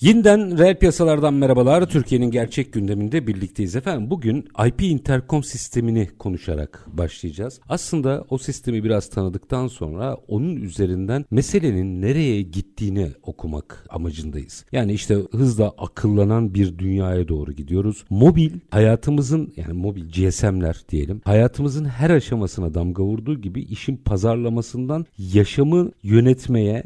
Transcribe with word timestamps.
Yeniden 0.00 0.58
reel 0.58 0.78
piyasalardan 0.78 1.34
merhabalar. 1.34 1.88
Türkiye'nin 1.88 2.30
gerçek 2.30 2.72
gündeminde 2.72 3.26
birlikteyiz 3.26 3.76
efendim. 3.76 4.10
Bugün 4.10 4.48
IP 4.66 4.82
interkom 4.82 5.44
sistemini 5.44 6.08
konuşarak 6.18 6.86
başlayacağız. 6.92 7.60
Aslında 7.68 8.24
o 8.30 8.38
sistemi 8.38 8.84
biraz 8.84 9.10
tanıdıktan 9.10 9.66
sonra 9.66 10.14
onun 10.28 10.56
üzerinden 10.56 11.24
meselenin 11.30 12.02
nereye 12.02 12.42
gittiğini 12.42 13.10
okumak 13.22 13.86
amacındayız. 13.90 14.64
Yani 14.72 14.92
işte 14.92 15.16
hızla 15.32 15.68
akıllanan 15.78 16.54
bir 16.54 16.78
dünyaya 16.78 17.28
doğru 17.28 17.52
gidiyoruz. 17.52 18.04
Mobil 18.10 18.52
hayatımızın 18.70 19.52
yani 19.56 19.72
mobil 19.72 20.08
GSM'ler 20.08 20.76
diyelim 20.88 21.20
hayatımızın 21.24 21.84
her 21.84 22.10
aşamasına 22.10 22.74
damga 22.74 23.02
vurduğu 23.02 23.40
gibi 23.40 23.62
işin 23.62 23.96
pazarlamasından 23.96 25.06
yaşamı 25.18 25.90
yönetmeye 26.02 26.82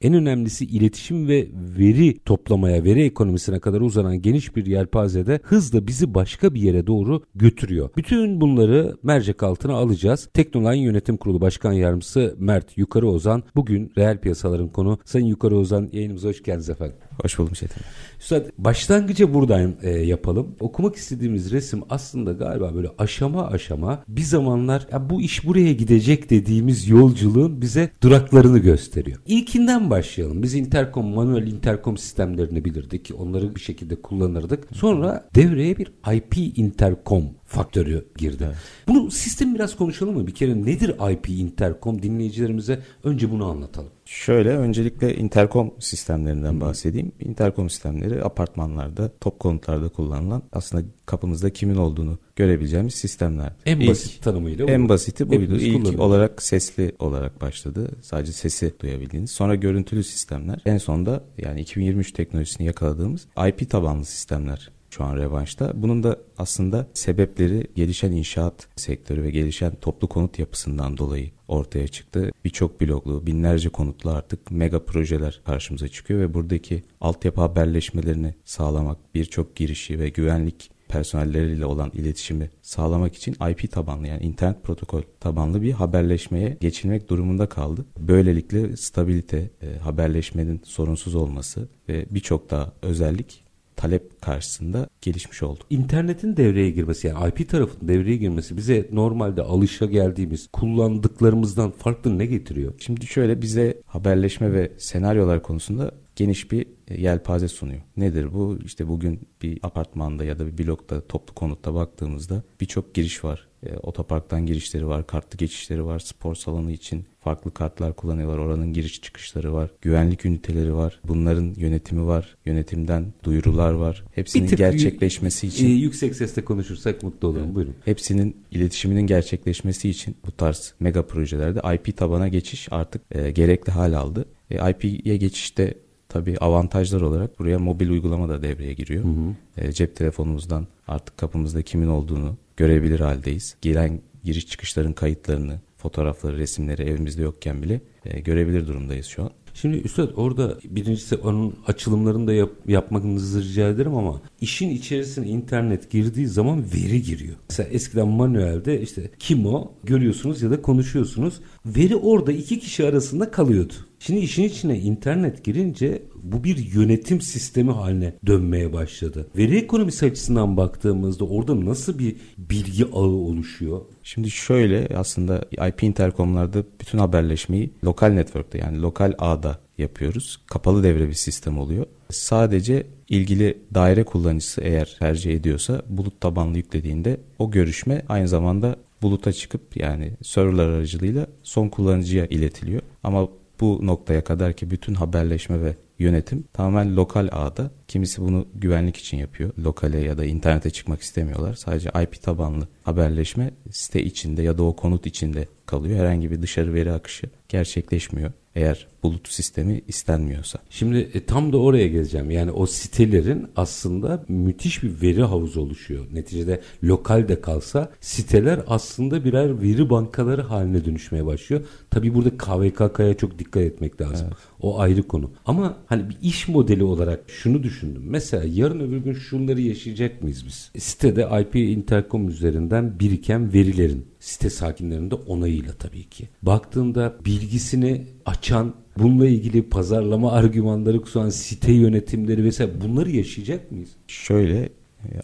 en 0.00 0.14
önemlisi 0.14 0.64
iletişim 0.64 1.28
ve 1.28 1.48
veri 1.78 2.18
toplamaya, 2.18 2.84
veri 2.84 3.02
ekonomisine 3.02 3.60
kadar 3.60 3.80
uzanan 3.80 4.22
geniş 4.22 4.56
bir 4.56 4.66
yelpazede 4.66 5.40
hızla 5.42 5.86
bizi 5.86 6.14
başka 6.14 6.54
bir 6.54 6.60
yere 6.60 6.86
doğru 6.86 7.22
götürüyor. 7.34 7.90
Bütün 7.96 8.40
bunları 8.40 8.96
mercek 9.02 9.42
altına 9.42 9.74
alacağız. 9.74 10.28
Teknoline 10.34 10.78
Yönetim 10.78 11.16
Kurulu 11.16 11.40
Başkan 11.40 11.72
Yardımcısı 11.72 12.36
Mert 12.38 12.78
Yukarı 12.78 13.08
Ozan 13.08 13.42
bugün 13.56 13.92
reel 13.98 14.20
piyasaların 14.20 14.68
konu. 14.68 14.98
Sayın 15.04 15.26
Yukarı 15.26 15.56
Ozan 15.56 15.88
yayınımıza 15.92 16.28
hoş 16.28 16.42
geldiniz 16.42 16.70
efendim. 16.70 16.96
Hoş 17.22 17.38
buldum 17.38 17.52
Çetin. 17.52 17.82
Üstad 18.20 18.46
başlangıcı 18.58 19.34
buradan 19.34 19.74
e, 19.82 19.90
yapalım. 19.90 20.56
Okumak 20.60 20.96
istediğimiz 20.96 21.52
resim 21.52 21.82
aslında 21.90 22.32
galiba 22.32 22.74
böyle 22.74 22.88
aşama 22.98 23.46
aşama 23.46 24.04
bir 24.08 24.22
zamanlar 24.22 24.86
ya 24.92 25.10
bu 25.10 25.20
iş 25.20 25.46
buraya 25.46 25.72
gidecek 25.72 26.30
dediğimiz 26.30 26.88
yolculuğun 26.88 27.60
bize 27.60 27.90
duraklarını 28.02 28.58
gösteriyor. 28.58 29.18
İlkinden 29.26 29.90
başlayalım. 29.90 30.42
Biz 30.42 30.54
interkom, 30.54 31.06
manuel 31.06 31.46
interkom 31.46 31.96
sistemlerini 31.96 32.64
bilirdik. 32.64 33.10
Onları 33.18 33.54
bir 33.54 33.60
şekilde 33.60 34.02
kullanırdık. 34.02 34.68
Sonra 34.72 35.28
devreye 35.34 35.76
bir 35.76 35.92
IP 36.14 36.58
interkom 36.58 37.24
faktörü 37.44 38.06
girdi. 38.16 38.44
Evet. 38.46 38.56
Bunu 38.88 39.10
sistem 39.10 39.54
biraz 39.54 39.76
konuşalım 39.76 40.14
mı? 40.14 40.26
Bir 40.26 40.34
kere 40.34 40.64
nedir 40.64 41.12
IP 41.12 41.28
interkom 41.28 42.02
dinleyicilerimize 42.02 42.80
önce 43.04 43.30
bunu 43.30 43.46
anlatalım. 43.46 43.95
Şöyle 44.06 44.50
öncelikle 44.50 45.16
interkom 45.16 45.74
sistemlerinden 45.78 46.60
bahsedeyim. 46.60 47.12
Interkom 47.20 47.70
sistemleri 47.70 48.24
apartmanlarda, 48.24 49.12
top 49.20 49.40
konutlarda 49.40 49.88
kullanılan 49.88 50.42
aslında 50.52 50.84
kapımızda 51.06 51.50
kimin 51.50 51.76
olduğunu 51.76 52.18
görebileceğimiz 52.36 52.94
sistemler. 52.94 53.52
En 53.66 53.80
İlk, 53.80 53.90
basit 53.90 54.22
tanımıyla. 54.22 54.66
En 54.66 54.88
basiti 54.88 55.30
buydu. 55.30 55.56
İlk 55.56 56.00
olarak 56.00 56.42
sesli 56.42 56.92
olarak 56.98 57.40
başladı. 57.40 57.90
Sadece 58.02 58.32
sesi 58.32 58.74
duyabildiğiniz. 58.80 59.30
Sonra 59.30 59.54
görüntülü 59.54 60.04
sistemler. 60.04 60.60
En 60.66 60.78
sonda 60.78 61.24
yani 61.38 61.60
2023 61.60 62.12
teknolojisini 62.12 62.66
yakaladığımız 62.66 63.26
IP 63.48 63.70
tabanlı 63.70 64.04
sistemler 64.04 64.75
şu 64.96 65.04
an 65.04 65.16
revanşta. 65.16 65.72
Bunun 65.74 66.02
da 66.02 66.16
aslında 66.38 66.86
sebepleri 66.94 67.66
gelişen 67.74 68.12
inşaat 68.12 68.68
sektörü 68.76 69.22
ve 69.22 69.30
gelişen 69.30 69.74
toplu 69.80 70.08
konut 70.08 70.38
yapısından 70.38 70.96
dolayı 70.96 71.30
ortaya 71.48 71.88
çıktı. 71.88 72.30
Birçok 72.44 72.80
bloklu, 72.80 73.26
binlerce 73.26 73.68
konutlu 73.68 74.10
artık 74.10 74.50
mega 74.50 74.84
projeler 74.84 75.40
karşımıza 75.44 75.88
çıkıyor 75.88 76.20
ve 76.20 76.34
buradaki 76.34 76.82
altyapı 77.00 77.40
haberleşmelerini 77.40 78.34
sağlamak, 78.44 78.98
birçok 79.14 79.56
girişi 79.56 79.98
ve 79.98 80.08
güvenlik 80.08 80.70
personelleriyle 80.88 81.66
olan 81.66 81.90
iletişimi 81.94 82.50
sağlamak 82.62 83.14
için 83.14 83.36
IP 83.50 83.72
tabanlı 83.72 84.06
yani 84.06 84.22
internet 84.22 84.62
protokol 84.62 85.02
tabanlı 85.20 85.62
bir 85.62 85.72
haberleşmeye 85.72 86.56
geçilmek 86.60 87.10
durumunda 87.10 87.48
kaldı. 87.48 87.84
Böylelikle 87.98 88.76
stabilite, 88.76 89.50
e, 89.62 89.78
haberleşmenin 89.78 90.60
sorunsuz 90.64 91.14
olması 91.14 91.68
ve 91.88 92.06
birçok 92.10 92.50
daha 92.50 92.72
özellik 92.82 93.45
talep 93.76 94.22
karşısında 94.22 94.88
gelişmiş 95.00 95.42
oldu. 95.42 95.64
İnternetin 95.70 96.36
devreye 96.36 96.70
girmesi 96.70 97.06
yani 97.06 97.28
IP 97.28 97.48
tarafının 97.48 97.88
devreye 97.88 98.16
girmesi 98.16 98.56
bize 98.56 98.88
normalde 98.92 99.42
alışa 99.42 99.86
geldiğimiz 99.86 100.48
kullandıklarımızdan 100.52 101.70
farklı 101.70 102.18
ne 102.18 102.26
getiriyor? 102.26 102.74
Şimdi 102.78 103.06
şöyle 103.06 103.42
bize 103.42 103.82
haberleşme 103.86 104.52
ve 104.52 104.72
senaryolar 104.78 105.42
konusunda 105.42 105.90
geniş 106.16 106.52
bir 106.52 106.66
yelpaze 106.90 107.48
sunuyor. 107.48 107.80
Nedir 107.96 108.32
bu? 108.32 108.58
İşte 108.64 108.88
bugün 108.88 109.20
bir 109.42 109.58
apartmanda 109.62 110.24
ya 110.24 110.38
da 110.38 110.46
bir 110.46 110.66
blokta 110.66 111.00
toplu 111.00 111.34
konutta 111.34 111.74
baktığımızda 111.74 112.42
birçok 112.60 112.94
giriş 112.94 113.24
var. 113.24 113.48
E, 113.66 113.76
otoparktan 113.76 114.46
girişleri 114.46 114.86
var, 114.86 115.06
kartlı 115.06 115.38
geçişleri 115.38 115.84
var, 115.84 115.98
spor 115.98 116.34
salonu 116.34 116.70
için 116.70 117.04
farklı 117.20 117.54
kartlar 117.54 117.96
kullanıyorlar. 117.96 118.38
Oranın 118.38 118.72
giriş 118.72 119.02
çıkışları 119.02 119.52
var. 119.52 119.70
Güvenlik 119.80 120.24
üniteleri 120.24 120.74
var. 120.74 121.00
Bunların 121.08 121.54
yönetimi 121.56 122.06
var. 122.06 122.36
Yönetimden 122.44 123.12
duyurular 123.24 123.72
var. 123.72 124.04
Hepsinin 124.14 124.56
gerçekleşmesi 124.56 125.46
için. 125.46 125.66
E, 125.66 125.70
yüksek 125.70 126.16
sesle 126.16 126.44
konuşursak 126.44 127.02
mutlu 127.02 127.28
olurum. 127.28 127.44
Evet. 127.44 127.54
Buyurun. 127.54 127.74
Hepsinin 127.84 128.36
iletişiminin 128.50 129.06
gerçekleşmesi 129.06 129.88
için 129.88 130.16
bu 130.26 130.32
tarz 130.32 130.74
mega 130.80 131.06
projelerde 131.06 131.60
IP 131.74 131.96
tabana 131.96 132.28
geçiş 132.28 132.68
artık 132.70 133.02
e, 133.10 133.30
gerekli 133.30 133.70
hal 133.70 133.92
aldı. 133.92 134.24
E, 134.50 134.70
IP'ye 134.70 135.16
geçişte 135.16 135.74
tabii 136.16 136.38
avantajlar 136.38 137.00
olarak 137.00 137.38
buraya 137.38 137.58
mobil 137.58 137.90
uygulama 137.90 138.28
da 138.28 138.42
devreye 138.42 138.74
giriyor. 138.74 139.04
Hı 139.04 139.08
hı. 139.08 139.34
E, 139.56 139.72
cep 139.72 139.96
telefonumuzdan 139.96 140.66
artık 140.88 141.16
kapımızda 141.16 141.62
kimin 141.62 141.88
olduğunu 141.88 142.36
görebilir 142.56 143.00
haldeyiz. 143.00 143.56
Giren 143.62 144.00
giriş 144.24 144.46
çıkışların 144.46 144.92
kayıtlarını, 144.92 145.60
fotoğrafları, 145.76 146.38
resimleri 146.38 146.82
evimizde 146.82 147.22
yokken 147.22 147.62
bile 147.62 147.80
e, 148.04 148.20
görebilir 148.20 148.66
durumdayız 148.66 149.06
şu 149.06 149.22
an. 149.22 149.30
Şimdi 149.54 149.76
Üstad 149.76 150.08
orada 150.16 150.58
birincisi 150.64 151.16
onun 151.16 151.54
açılımlarını 151.66 152.26
da 152.26 152.32
yap, 152.32 152.50
yapmanızı 152.68 153.42
rica 153.42 153.68
ederim 153.68 153.94
ama 153.94 154.22
işin 154.40 154.70
içerisine 154.70 155.26
internet 155.28 155.90
girdiği 155.90 156.26
zaman 156.26 156.64
veri 156.74 157.02
giriyor. 157.02 157.36
Mesela 157.50 157.68
eskiden 157.68 158.08
manuelde 158.08 158.80
işte 158.80 159.10
kim 159.18 159.46
o 159.46 159.72
görüyorsunuz 159.84 160.42
ya 160.42 160.50
da 160.50 160.62
konuşuyorsunuz. 160.62 161.40
Veri 161.66 161.96
orada 161.96 162.32
iki 162.32 162.60
kişi 162.60 162.86
arasında 162.86 163.30
kalıyordu. 163.30 163.74
Şimdi 163.98 164.20
işin 164.20 164.42
içine 164.44 164.78
internet 164.78 165.44
girince 165.44 166.02
bu 166.22 166.44
bir 166.44 166.56
yönetim 166.74 167.20
sistemi 167.20 167.70
haline 167.70 168.14
dönmeye 168.26 168.72
başladı. 168.72 169.28
Veri 169.36 169.56
ekonomisi 169.56 170.06
açısından 170.06 170.56
baktığımızda 170.56 171.24
orada 171.24 171.64
nasıl 171.64 171.98
bir 171.98 172.16
bilgi 172.38 172.84
ağı 172.84 173.00
oluşuyor? 173.00 173.80
Şimdi 174.02 174.30
şöyle 174.30 174.88
aslında 174.96 175.44
IP 175.68 175.82
interkomlarda 175.82 176.64
bütün 176.80 176.98
haberleşmeyi 176.98 177.70
lokal 177.84 178.08
network'te 178.08 178.58
yani 178.58 178.82
lokal 178.82 179.12
ağda 179.18 179.58
yapıyoruz. 179.78 180.40
Kapalı 180.46 180.82
devre 180.82 181.08
bir 181.08 181.14
sistem 181.14 181.58
oluyor. 181.58 181.86
Sadece 182.10 182.86
ilgili 183.08 183.58
daire 183.74 184.04
kullanıcısı 184.04 184.60
eğer 184.60 184.96
tercih 184.98 185.34
ediyorsa 185.34 185.82
bulut 185.88 186.20
tabanlı 186.20 186.56
yüklediğinde 186.56 187.20
o 187.38 187.50
görüşme 187.50 188.02
aynı 188.08 188.28
zamanda 188.28 188.76
buluta 189.02 189.32
çıkıp 189.32 189.76
yani 189.76 190.12
serverlar 190.22 190.68
aracılığıyla 190.68 191.26
son 191.42 191.68
kullanıcıya 191.68 192.26
iletiliyor. 192.26 192.82
Ama 193.02 193.28
bu 193.60 193.86
noktaya 193.86 194.24
kadar 194.24 194.52
ki 194.52 194.70
bütün 194.70 194.94
haberleşme 194.94 195.62
ve 195.62 195.74
yönetim 195.98 196.44
tamamen 196.52 196.96
lokal 196.96 197.28
ağda. 197.32 197.70
Kimisi 197.88 198.22
bunu 198.22 198.48
güvenlik 198.54 198.96
için 198.96 199.16
yapıyor. 199.16 199.50
Lokale 199.58 199.98
ya 199.98 200.18
da 200.18 200.24
internete 200.24 200.70
çıkmak 200.70 201.00
istemiyorlar. 201.00 201.54
Sadece 201.54 201.90
IP 202.02 202.22
tabanlı 202.22 202.68
haberleşme 202.82 203.50
site 203.70 204.02
içinde 204.02 204.42
ya 204.42 204.58
da 204.58 204.62
o 204.62 204.76
konut 204.76 205.06
içinde 205.06 205.48
kalıyor. 205.66 205.98
Herhangi 205.98 206.30
bir 206.30 206.42
dışarı 206.42 206.74
veri 206.74 206.92
akışı 206.92 207.26
gerçekleşmiyor. 207.48 208.32
Eğer 208.56 208.86
bulut 209.02 209.28
sistemi 209.28 209.82
istenmiyorsa. 209.88 210.58
Şimdi 210.70 210.98
e, 211.14 211.24
tam 211.24 211.52
da 211.52 211.58
oraya 211.58 211.88
geleceğim. 211.88 212.30
Yani 212.30 212.50
o 212.50 212.66
sitelerin 212.66 213.46
aslında 213.56 214.24
müthiş 214.28 214.82
bir 214.82 215.02
veri 215.02 215.22
havuzu 215.22 215.60
oluşuyor. 215.60 216.04
Neticede 216.12 216.60
lokalde 216.84 217.40
kalsa 217.40 217.90
siteler 218.00 218.60
aslında 218.66 219.24
birer 219.24 219.62
veri 219.62 219.90
bankaları 219.90 220.42
haline 220.42 220.84
dönüşmeye 220.84 221.26
başlıyor. 221.26 221.62
Tabii 221.90 222.14
burada 222.14 222.30
KVKK'ya 222.30 223.14
çok 223.14 223.38
dikkat 223.38 223.62
etmek 223.62 224.00
lazım. 224.00 224.26
Evet. 224.26 224.38
O 224.60 224.78
ayrı 224.78 225.02
konu. 225.02 225.30
Ama 225.46 225.76
hani 225.86 226.08
bir 226.08 226.16
iş 226.22 226.48
modeli 226.48 226.84
olarak 226.84 227.30
şunu 227.30 227.62
düşündüm. 227.62 228.02
Mesela 228.06 228.44
yarın 228.52 228.80
öbür 228.80 228.98
gün 228.98 229.14
şunları 229.14 229.60
yaşayacak 229.60 230.22
mıyız 230.22 230.46
biz? 230.46 230.82
Sitede 230.82 231.28
IP 231.40 231.56
intercom 231.56 232.28
üzerinden 232.28 233.00
biriken 233.00 233.52
verilerin 233.52 234.06
site 234.26 234.50
sakinlerinde 234.50 235.14
onayıyla 235.14 235.72
tabii 235.72 236.04
ki. 236.04 236.28
Baktığında 236.42 237.14
bilgisini 237.24 238.06
açan 238.24 238.74
bununla 238.98 239.26
ilgili 239.26 239.62
pazarlama 239.62 240.32
argümanları 240.32 241.00
kusan 241.00 241.30
site 241.30 241.72
yönetimleri 241.72 242.44
vesaire 242.44 242.80
bunları 242.80 243.10
yaşayacak 243.10 243.72
mıyız? 243.72 243.88
Şöyle 244.06 244.68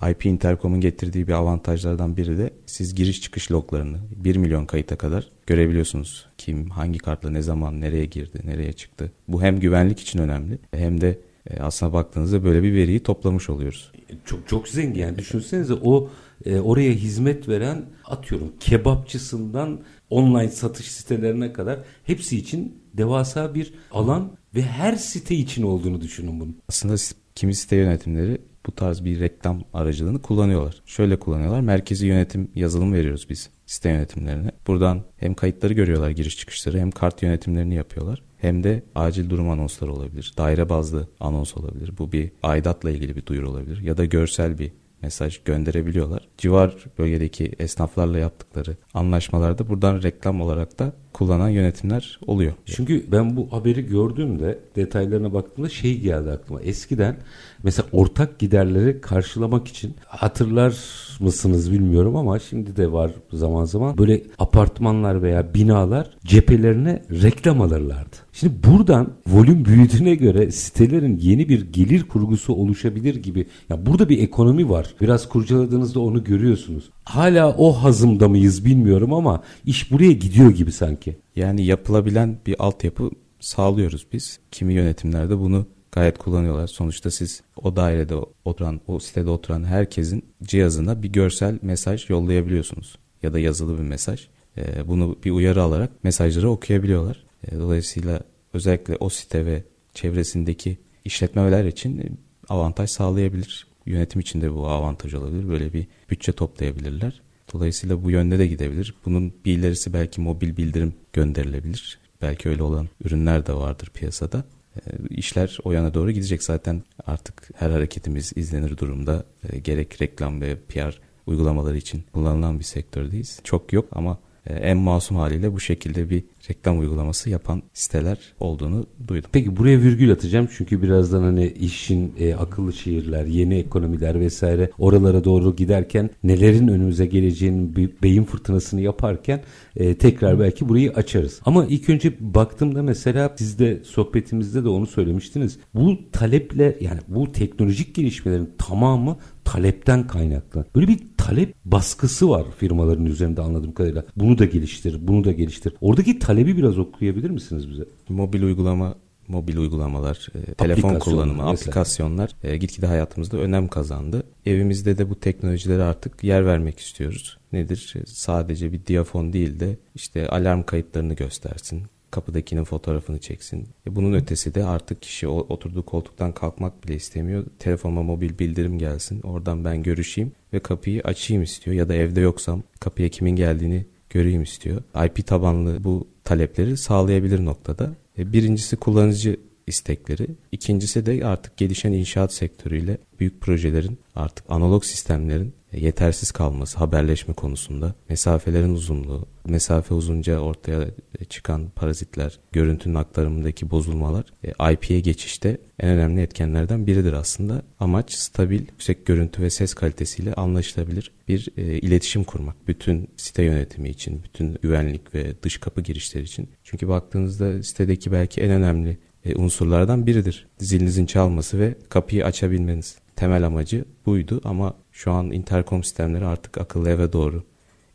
e, 0.04 0.10
IP 0.10 0.26
Intercom'un 0.26 0.81
getirdiği 0.81 1.28
bir 1.28 1.32
avantajlardan 1.32 2.16
biri 2.16 2.38
de 2.38 2.50
siz 2.66 2.94
giriş 2.94 3.22
çıkış 3.22 3.52
loglarını 3.52 3.99
1 4.16 4.37
milyon 4.37 4.66
kayıta 4.66 4.96
kadar 4.96 5.28
görebiliyorsunuz. 5.46 6.26
Kim, 6.38 6.70
hangi 6.70 6.98
kartla 6.98 7.31
ne 7.31 7.43
zaman, 7.43 7.81
nereye 7.81 8.05
girdi, 8.05 8.40
nereye 8.44 8.72
çıktı. 8.72 9.12
Bu 9.28 9.43
hem 9.43 9.60
güvenlik 9.60 10.00
için 10.00 10.19
önemli 10.19 10.58
hem 10.75 11.00
de 11.00 11.19
e, 11.50 11.60
aslına 11.60 11.93
baktığınızda 11.93 12.44
böyle 12.44 12.62
bir 12.62 12.75
veriyi 12.75 13.00
toplamış 13.00 13.50
oluyoruz. 13.50 13.93
Çok 14.25 14.48
çok 14.48 14.69
zengin 14.69 15.00
yani 15.00 15.19
düşünsenize 15.19 15.75
o 15.75 16.10
e, 16.47 16.61
oraya 16.61 16.93
hizmet 16.93 17.49
veren 17.49 17.85
atıyorum 18.05 18.53
kebapçısından 18.61 19.81
online 20.11 20.49
satış 20.49 20.91
sitelerine 20.91 21.53
kadar 21.53 21.81
hepsi 22.05 22.39
için 22.39 22.83
devasa 22.94 23.55
bir 23.55 23.75
alan 23.91 24.37
ve 24.55 24.62
her 24.62 24.97
site 24.97 25.35
için 25.35 25.62
olduğunu 25.62 26.00
düşünün 26.00 26.41
bunu. 26.41 26.50
Aslında 26.69 26.94
kimi 27.35 27.55
site 27.55 27.77
yönetimleri 27.77 28.39
bu 28.67 28.73
tarz 28.73 29.05
bir 29.05 29.21
reklam 29.21 29.65
aracılığını 29.73 30.23
kullanıyorlar. 30.23 30.83
Şöyle 30.87 31.19
kullanıyorlar. 31.19 31.61
Merkezi 31.61 32.06
yönetim 32.06 32.50
yazılım 32.55 32.93
veriyoruz 32.93 33.27
biz 33.31 33.50
site 33.67 33.89
yönetimlerine. 33.89 34.50
Buradan 34.67 35.05
hem 35.17 35.35
kayıtları 35.35 35.73
görüyorlar 35.73 36.11
giriş 36.11 36.37
çıkışları 36.37 36.79
hem 36.79 36.91
kart 36.91 37.23
yönetimlerini 37.23 37.75
yapıyorlar. 37.75 38.23
Hem 38.39 38.65
de 38.65 38.83
acil 38.94 39.31
durum 39.31 39.50
anonsları 39.50 39.93
olabilir. 39.93 40.35
Daire 40.39 40.69
bazlı 40.69 41.09
anons 41.21 41.56
olabilir. 41.56 41.93
Bu 41.99 42.12
bir 42.12 42.31
aidatla 42.43 42.91
ilgili 42.91 43.17
bir 43.17 43.27
duyuru 43.27 43.50
olabilir. 43.50 43.81
Ya 43.81 43.97
da 43.97 44.05
görsel 44.05 44.59
bir 44.59 44.73
mesaj 45.02 45.40
gönderebiliyorlar. 45.44 46.28
Civar 46.38 46.75
bölgedeki 46.99 47.52
esnaflarla 47.58 48.19
yaptıkları 48.19 48.76
anlaşmalarda 48.94 49.69
buradan 49.69 50.02
reklam 50.02 50.40
olarak 50.40 50.78
da 50.78 50.93
kullanan 51.12 51.49
yönetimler 51.49 52.20
oluyor. 52.26 52.52
Çünkü 52.66 53.12
ben 53.12 53.37
bu 53.37 53.52
haberi 53.52 53.87
gördüğümde 53.87 54.58
detaylarına 54.76 55.32
baktığımda 55.32 55.69
şey 55.69 56.00
geldi 56.00 56.31
aklıma. 56.31 56.60
Eskiden 56.60 57.16
mesela 57.62 57.88
ortak 57.93 58.38
giderleri 58.38 59.00
karşılamak 59.00 59.69
için 59.69 59.94
hatırlar 60.06 60.76
mısınız 61.20 61.72
bilmiyorum 61.72 62.16
ama 62.16 62.38
şimdi 62.38 62.76
de 62.76 62.93
var 62.93 63.10
zaman 63.32 63.64
zaman 63.64 63.98
böyle 63.98 64.22
apartmanlar 64.38 65.22
veya 65.22 65.55
binalar 65.55 66.10
cephelerine 66.25 67.02
reklam 67.10 67.60
alırlardı. 67.60 68.16
Şimdi 68.32 68.55
buradan 68.67 69.12
volüm 69.26 69.64
büyüdüğüne 69.64 70.14
göre 70.14 70.50
sitelerin 70.50 71.19
yeni 71.19 71.49
bir 71.49 71.73
gelir 71.73 72.02
kurgusu 72.02 72.55
oluşabilir 72.55 73.14
gibi. 73.14 73.46
Ya 73.69 73.87
burada 73.87 74.08
bir 74.08 74.19
ekonomi 74.19 74.69
var. 74.70 74.94
Biraz 75.00 75.29
kurcaladığınızda 75.29 76.00
onu 76.00 76.25
görüyorsunuz. 76.25 76.90
Hala 77.05 77.56
o 77.56 77.73
hazımda 77.73 78.29
mıyız 78.29 78.64
bilmiyorum 78.64 79.12
ama 79.12 79.43
iş 79.64 79.93
buraya 79.93 80.12
gidiyor 80.12 80.50
gibi 80.50 80.73
sanki. 80.73 81.17
Yani 81.37 81.64
yapılabilen 81.64 82.38
bir 82.46 82.56
altyapı 82.58 83.11
sağlıyoruz 83.40 84.06
biz. 84.12 84.38
Kimi 84.50 84.75
yönetimlerde 84.75 85.38
bunu 85.38 85.67
gayet 85.93 86.19
kullanıyorlar. 86.19 86.67
Sonuçta 86.67 87.11
siz 87.11 87.43
o 87.62 87.76
dairede 87.76 88.14
oturan, 88.44 88.81
o 88.87 88.99
sitede 88.99 89.31
oturan 89.31 89.64
herkesin 89.64 90.25
cihazına 90.43 91.02
bir 91.02 91.08
görsel 91.08 91.58
mesaj 91.62 92.11
yollayabiliyorsunuz. 92.11 92.99
Ya 93.23 93.32
da 93.32 93.38
yazılı 93.38 93.79
bir 93.79 93.82
mesaj. 93.82 94.29
Ee, 94.56 94.88
bunu 94.88 95.17
bir 95.25 95.31
uyarı 95.31 95.62
alarak 95.62 96.05
mesajları 96.05 96.50
okuyabiliyorlar. 96.50 97.25
Ee, 97.49 97.59
dolayısıyla 97.59 98.21
özellikle 98.53 98.97
o 98.97 99.09
site 99.09 99.47
ve 99.47 99.62
çevresindeki 99.94 100.79
işletmeler 101.05 101.65
için 101.65 102.19
avantaj 102.49 102.91
sağlayabilir. 102.91 103.67
Yönetim 103.87 104.21
için 104.21 104.41
de 104.41 104.55
bu 104.55 104.67
avantaj 104.67 105.15
olabilir. 105.15 105.49
Böyle 105.49 105.73
bir 105.73 105.87
bütçe 106.11 106.33
toplayabilirler. 106.33 107.23
Dolayısıyla 107.53 108.05
bu 108.05 108.11
yönde 108.11 108.39
de 108.39 108.47
gidebilir. 108.47 108.94
Bunun 109.05 109.35
bir 109.44 109.59
ilerisi 109.59 109.93
belki 109.93 110.21
mobil 110.21 110.56
bildirim 110.56 110.94
gönderilebilir. 111.12 111.99
Belki 112.23 112.49
öyle 112.49 112.62
olan 112.62 112.89
ürünler 113.05 113.47
de 113.47 113.55
vardır 113.55 113.91
piyasada. 113.94 114.44
E, 114.77 114.81
işler 115.11 115.59
o 115.65 115.73
yana 115.73 115.94
doğru 115.94 116.11
gidecek 116.11 116.43
zaten 116.43 116.83
artık 117.06 117.50
her 117.55 117.71
hareketimiz 117.71 118.33
izlenir 118.37 118.79
durumda. 118.79 119.25
E, 119.53 119.59
gerek 119.59 120.03
reklam 120.03 120.41
ve 120.41 120.56
PR 120.56 121.00
uygulamaları 121.27 121.77
için 121.77 122.05
kullanılan 122.12 122.59
bir 122.59 122.65
sektördeyiz. 122.65 123.41
Çok 123.44 123.73
yok 123.73 123.89
ama 123.93 124.19
e, 124.47 124.55
en 124.55 124.77
masum 124.77 125.17
haliyle 125.17 125.53
bu 125.53 125.61
şekilde 125.61 126.11
bir 126.11 126.25
reklam 126.50 126.79
uygulaması 126.79 127.31
yapan 127.31 127.62
siteler 127.73 128.19
olduğunu 128.41 128.87
duydum. 129.09 129.31
Peki 129.33 129.56
buraya 129.56 129.79
virgül 129.79 130.12
atacağım 130.12 130.49
çünkü 130.56 130.83
birazdan 130.83 131.23
hani 131.23 131.47
işin 131.47 132.12
e, 132.19 132.35
akıllı 132.35 132.73
şehirler, 132.73 133.27
yeni 133.27 133.55
ekonomiler 133.55 134.21
vesaire 134.21 134.71
oralara 134.79 135.25
doğru 135.25 135.56
giderken 135.56 136.11
nelerin 136.23 136.69
önümüze 136.69 137.06
geleceğinin 137.06 137.77
bir 137.77 137.91
beyin 138.03 138.25
fırtınasını 138.25 138.81
yaparken 138.81 139.41
e, 139.77 139.94
tekrar 139.94 140.41
belki 140.41 140.69
burayı 140.69 140.93
açarız. 140.93 141.41
Ama 141.44 141.67
ilk 141.67 141.89
önce 141.89 142.12
baktığımda 142.21 142.83
mesela 142.83 143.35
siz 143.39 143.59
de 143.59 143.81
sohbetimizde 143.85 144.65
de 144.65 144.69
onu 144.69 144.87
söylemiştiniz. 144.87 145.59
Bu 145.75 145.99
taleple 146.12 146.77
yani 146.81 147.00
bu 147.09 147.33
teknolojik 147.33 147.94
gelişmelerin 147.94 148.50
tamamı 148.59 149.17
talepten 149.44 150.06
kaynaklı. 150.06 150.65
Böyle 150.75 150.89
bir 150.89 150.99
talep 151.17 151.55
baskısı 151.65 152.29
var 152.29 152.44
firmaların 152.59 153.06
üzerinde 153.06 153.41
anladığım 153.41 153.73
kadarıyla. 153.73 154.05
Bunu 154.17 154.39
da 154.39 154.44
geliştir, 154.44 155.09
bunu 155.09 155.25
da 155.25 155.33
geliştir. 155.33 155.75
Oradaki 155.81 156.19
talebi 156.32 156.56
biraz 156.56 156.79
okuyabilir 156.79 157.31
misiniz 157.31 157.70
bize? 157.70 157.84
Mobil 158.08 158.43
uygulama 158.43 158.94
mobil 159.29 159.56
uygulamalar, 159.56 160.29
e, 160.34 160.55
telefon 160.55 160.99
kullanımı, 160.99 161.32
mesela. 161.32 161.50
aplikasyonlar 161.50 162.31
e, 162.43 162.56
gitgide 162.56 162.87
hayatımızda 162.87 163.37
önem 163.37 163.69
kazandı. 163.69 164.23
Evimizde 164.46 164.99
de 164.99 165.11
bu 165.11 165.20
teknolojilere 165.20 165.82
artık 165.82 166.25
yer 166.25 166.46
vermek 166.46 166.81
istiyoruz. 166.81 167.38
Nedir? 167.52 167.94
E, 167.96 168.06
sadece 168.06 168.73
bir 168.73 168.87
diyafon 168.87 169.32
değil 169.32 169.61
de 169.61 169.76
işte 169.94 170.29
alarm 170.29 170.62
kayıtlarını 170.62 171.14
göstersin, 171.14 171.82
kapıdakinin 172.11 172.64
fotoğrafını 172.64 173.19
çeksin. 173.19 173.69
E 173.87 173.96
bunun 173.96 174.12
ötesi 174.12 174.55
de 174.55 174.64
artık 174.64 175.02
kişi 175.02 175.29
oturduğu 175.29 175.82
koltuktan 175.82 176.32
kalkmak 176.32 176.84
bile 176.84 176.94
istemiyor. 176.94 177.44
Telefonuma 177.58 178.02
mobil 178.02 178.38
bildirim 178.38 178.79
gelsin. 178.79 179.20
Oradan 179.20 179.64
ben 179.64 179.82
görüşeyim 179.82 180.32
ve 180.52 180.61
kapıyı 180.61 181.02
açayım 181.02 181.43
istiyor. 181.43 181.76
Ya 181.76 181.88
da 181.88 181.94
evde 181.94 182.20
yoksam 182.20 182.62
kapıya 182.81 183.08
kimin 183.08 183.37
geldiğini 183.37 183.87
göreyim 184.12 184.43
istiyor. 184.43 184.82
IP 185.06 185.26
tabanlı 185.26 185.85
bu 185.85 186.09
talepleri 186.25 186.76
sağlayabilir 186.76 187.44
noktada. 187.44 187.91
E 188.19 188.32
birincisi 188.32 188.76
kullanıcı 188.76 189.41
istekleri. 189.67 190.26
İkincisi 190.53 191.06
de 191.06 191.26
artık 191.26 191.56
gelişen 191.56 191.93
inşaat 191.93 192.32
sektörüyle 192.32 192.99
büyük 193.20 193.41
projelerin 193.41 193.99
artık 194.14 194.44
analog 194.49 194.84
sistemlerin 194.84 195.55
yetersiz 195.72 196.31
kalması 196.31 196.79
haberleşme 196.79 197.34
konusunda, 197.34 197.94
mesafelerin 198.08 198.74
uzunluğu, 198.74 199.26
mesafe 199.44 199.94
uzunca 199.94 200.38
ortaya 200.38 200.86
çıkan 201.29 201.69
parazitler, 201.76 202.38
görüntünün 202.52 202.94
aktarımındaki 202.94 203.70
bozulmalar 203.70 204.24
e, 204.44 204.72
IP'ye 204.72 205.00
geçişte 205.00 205.58
en 205.81 205.91
önemli 205.91 206.20
etkenlerden 206.20 206.86
biridir 206.86 207.12
aslında. 207.12 207.62
Amaç 207.81 208.12
stabil, 208.12 208.60
yüksek 208.60 209.06
görüntü 209.06 209.43
ve 209.43 209.50
ses 209.50 209.74
kalitesiyle 209.74 210.34
anlaşılabilir 210.34 211.12
bir 211.29 211.48
e, 211.56 211.62
iletişim 211.62 212.24
kurmak. 212.24 212.69
Bütün 212.69 213.08
site 213.17 213.43
yönetimi 213.43 213.88
için, 213.88 214.22
bütün 214.22 214.58
güvenlik 214.62 215.14
ve 215.14 215.43
dış 215.43 215.58
kapı 215.58 215.81
girişleri 215.81 216.24
için. 216.24 216.48
Çünkü 216.64 216.88
baktığınızda 216.88 217.62
sitedeki 217.62 218.12
belki 218.12 218.41
en 218.41 218.50
önemli 218.50 218.98
unsurlardan 219.36 220.06
biridir. 220.06 220.46
Zilinizin 220.58 221.06
çalması 221.06 221.58
ve 221.58 221.74
kapıyı 221.88 222.24
açabilmeniz. 222.24 222.98
Temel 223.17 223.46
amacı 223.46 223.84
buydu 224.06 224.41
ama 224.44 224.74
şu 224.93 225.12
an 225.12 225.31
interkom 225.31 225.84
sistemleri 225.84 226.24
artık 226.24 226.58
akıllı 226.58 226.91
eve 226.91 227.12
doğru 227.12 227.44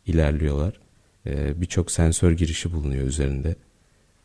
ilerliyorlar. 0.05 0.73
E, 1.25 1.61
Birçok 1.61 1.91
sensör 1.91 2.31
girişi 2.31 2.73
bulunuyor 2.73 3.07
üzerinde. 3.07 3.55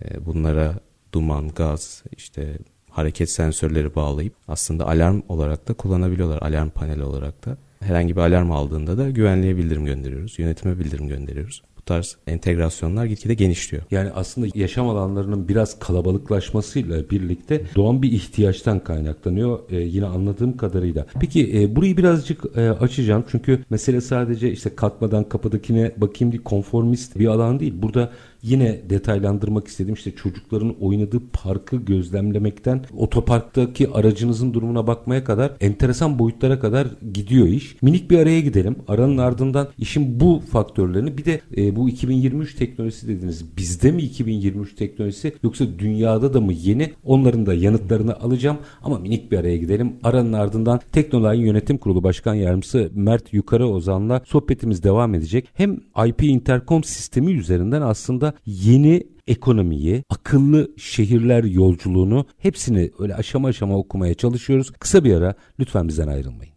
E, 0.04 0.26
bunlara 0.26 0.75
duman, 1.12 1.49
gaz, 1.49 2.02
işte 2.16 2.59
hareket 2.90 3.30
sensörleri 3.30 3.94
bağlayıp 3.94 4.35
aslında 4.49 4.88
alarm 4.88 5.21
olarak 5.28 5.68
da 5.68 5.75
kullanabiliyorlar. 5.75 6.42
Alarm 6.42 6.71
paneli 6.71 7.02
olarak 7.02 7.47
da. 7.47 7.56
Herhangi 7.80 8.16
bir 8.16 8.21
alarm 8.21 8.52
aldığında 8.52 8.99
da 8.99 9.11
güvenliğe 9.11 9.56
bildirim 9.56 9.85
gönderiyoruz. 9.85 10.38
Yönetime 10.38 10.78
bildirim 10.78 11.09
gönderiyoruz 11.09 11.62
bu 11.83 11.87
tarz 11.87 12.17
entegrasyonlar 12.27 13.07
gitgide 13.07 13.35
genişliyor. 13.35 13.83
Yani 13.91 14.11
aslında 14.15 14.47
yaşam 14.55 14.89
alanlarının 14.89 15.49
biraz 15.49 15.79
kalabalıklaşmasıyla 15.79 17.11
birlikte 17.11 17.62
doğan 17.77 18.03
bir 18.03 18.12
ihtiyaçtan 18.12 18.85
kaynaklanıyor 18.85 19.59
ee, 19.71 19.77
yine 19.77 20.07
anladığım 20.07 20.57
kadarıyla. 20.57 21.07
Peki 21.21 21.61
e, 21.61 21.77
burayı 21.77 21.97
birazcık 21.97 22.57
e, 22.57 22.71
açacağım 22.71 23.25
çünkü 23.31 23.65
mesele 23.71 24.01
sadece 24.01 24.53
işte 24.53 24.75
kalkmadan 24.77 25.29
kapıdakine 25.29 25.93
bakayım 25.97 26.33
diye 26.33 26.43
konformist 26.43 27.19
bir 27.19 27.27
alan 27.27 27.61
değil. 27.61 27.75
Burada 27.77 28.11
yine 28.42 28.80
detaylandırmak 28.90 29.68
istedim. 29.68 29.94
İşte 29.94 30.11
çocukların 30.11 30.75
oynadığı 30.80 31.20
parkı 31.32 31.76
gözlemlemekten 31.76 32.84
otoparktaki 32.96 33.88
aracınızın 33.88 34.54
durumuna 34.54 34.87
bakmaya 34.87 35.25
kadar 35.25 35.52
enteresan 35.61 36.18
boyutlara 36.18 36.61
kadar 36.61 36.87
gidiyor 37.14 37.46
iş. 37.46 37.82
Minik 37.82 38.11
bir 38.11 38.18
araya 38.18 38.40
gidelim. 38.40 38.76
Aranın 38.88 39.18
ardından 39.18 39.68
işin 39.78 40.20
bu 40.20 40.42
faktörlerini 40.50 41.18
bir 41.18 41.25
de 41.25 41.40
e, 41.56 41.76
bu 41.76 41.88
2023 41.88 42.54
teknolojisi 42.54 43.08
dediniz. 43.08 43.56
Bizde 43.56 43.92
mi 43.92 44.02
2023 44.02 44.75
teknolojisi 44.75 45.32
yoksa 45.42 45.64
dünyada 45.78 46.34
da 46.34 46.40
mı 46.40 46.52
yeni? 46.52 46.92
Onların 47.04 47.46
da 47.46 47.54
yanıtlarını 47.54 48.16
alacağım 48.16 48.58
ama 48.82 48.99
minik 48.99 49.32
bir 49.32 49.38
araya 49.38 49.56
gidelim. 49.56 49.92
Aranın 50.02 50.32
ardından 50.32 50.80
Teknolay'ın 50.92 51.42
yönetim 51.42 51.78
kurulu 51.78 52.02
başkan 52.02 52.34
yardımcısı 52.34 52.90
Mert 52.94 53.32
Yukarı 53.32 53.68
Ozan'la 53.68 54.22
sohbetimiz 54.25 54.82
devam 54.82 55.14
edecek. 55.14 55.49
Hem 55.54 55.80
IP 56.06 56.22
interkom 56.22 56.84
sistemi 56.84 57.32
üzerinden 57.32 57.82
aslında 57.82 58.32
yeni 58.47 59.03
ekonomiyi, 59.27 60.05
akıllı 60.11 60.71
şehirler 60.77 61.45
yolculuğunu 61.45 62.27
hepsini 62.39 62.91
öyle 62.99 63.15
aşama 63.15 63.49
aşama 63.49 63.77
okumaya 63.77 64.15
çalışıyoruz. 64.15 64.71
Kısa 64.71 65.05
bir 65.05 65.15
ara 65.15 65.35
lütfen 65.61 65.89
bizden 65.89 66.09
ayrılmayın. 66.09 66.55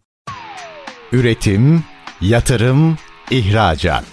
Üretim, 1.12 1.84
yatırım, 2.20 2.96
ihracat. 3.30 4.04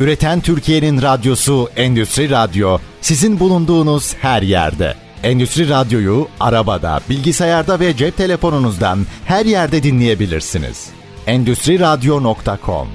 Üreten 0.00 0.40
Türkiye'nin 0.40 1.02
radyosu 1.02 1.68
Endüstri 1.76 2.30
Radyo 2.30 2.78
sizin 3.00 3.40
bulunduğunuz 3.40 4.14
her 4.14 4.42
yerde. 4.42 4.94
Endüstri 5.22 5.68
Radyo'yu 5.68 6.28
arabada, 6.40 7.00
bilgisayarda 7.10 7.80
ve 7.80 7.96
cep 7.96 8.16
telefonunuzdan 8.16 8.98
her 9.24 9.46
yerde 9.46 9.82
dinleyebilirsiniz. 9.82 10.86
Endüstri 11.26 11.80
Radyo.com 11.80 12.88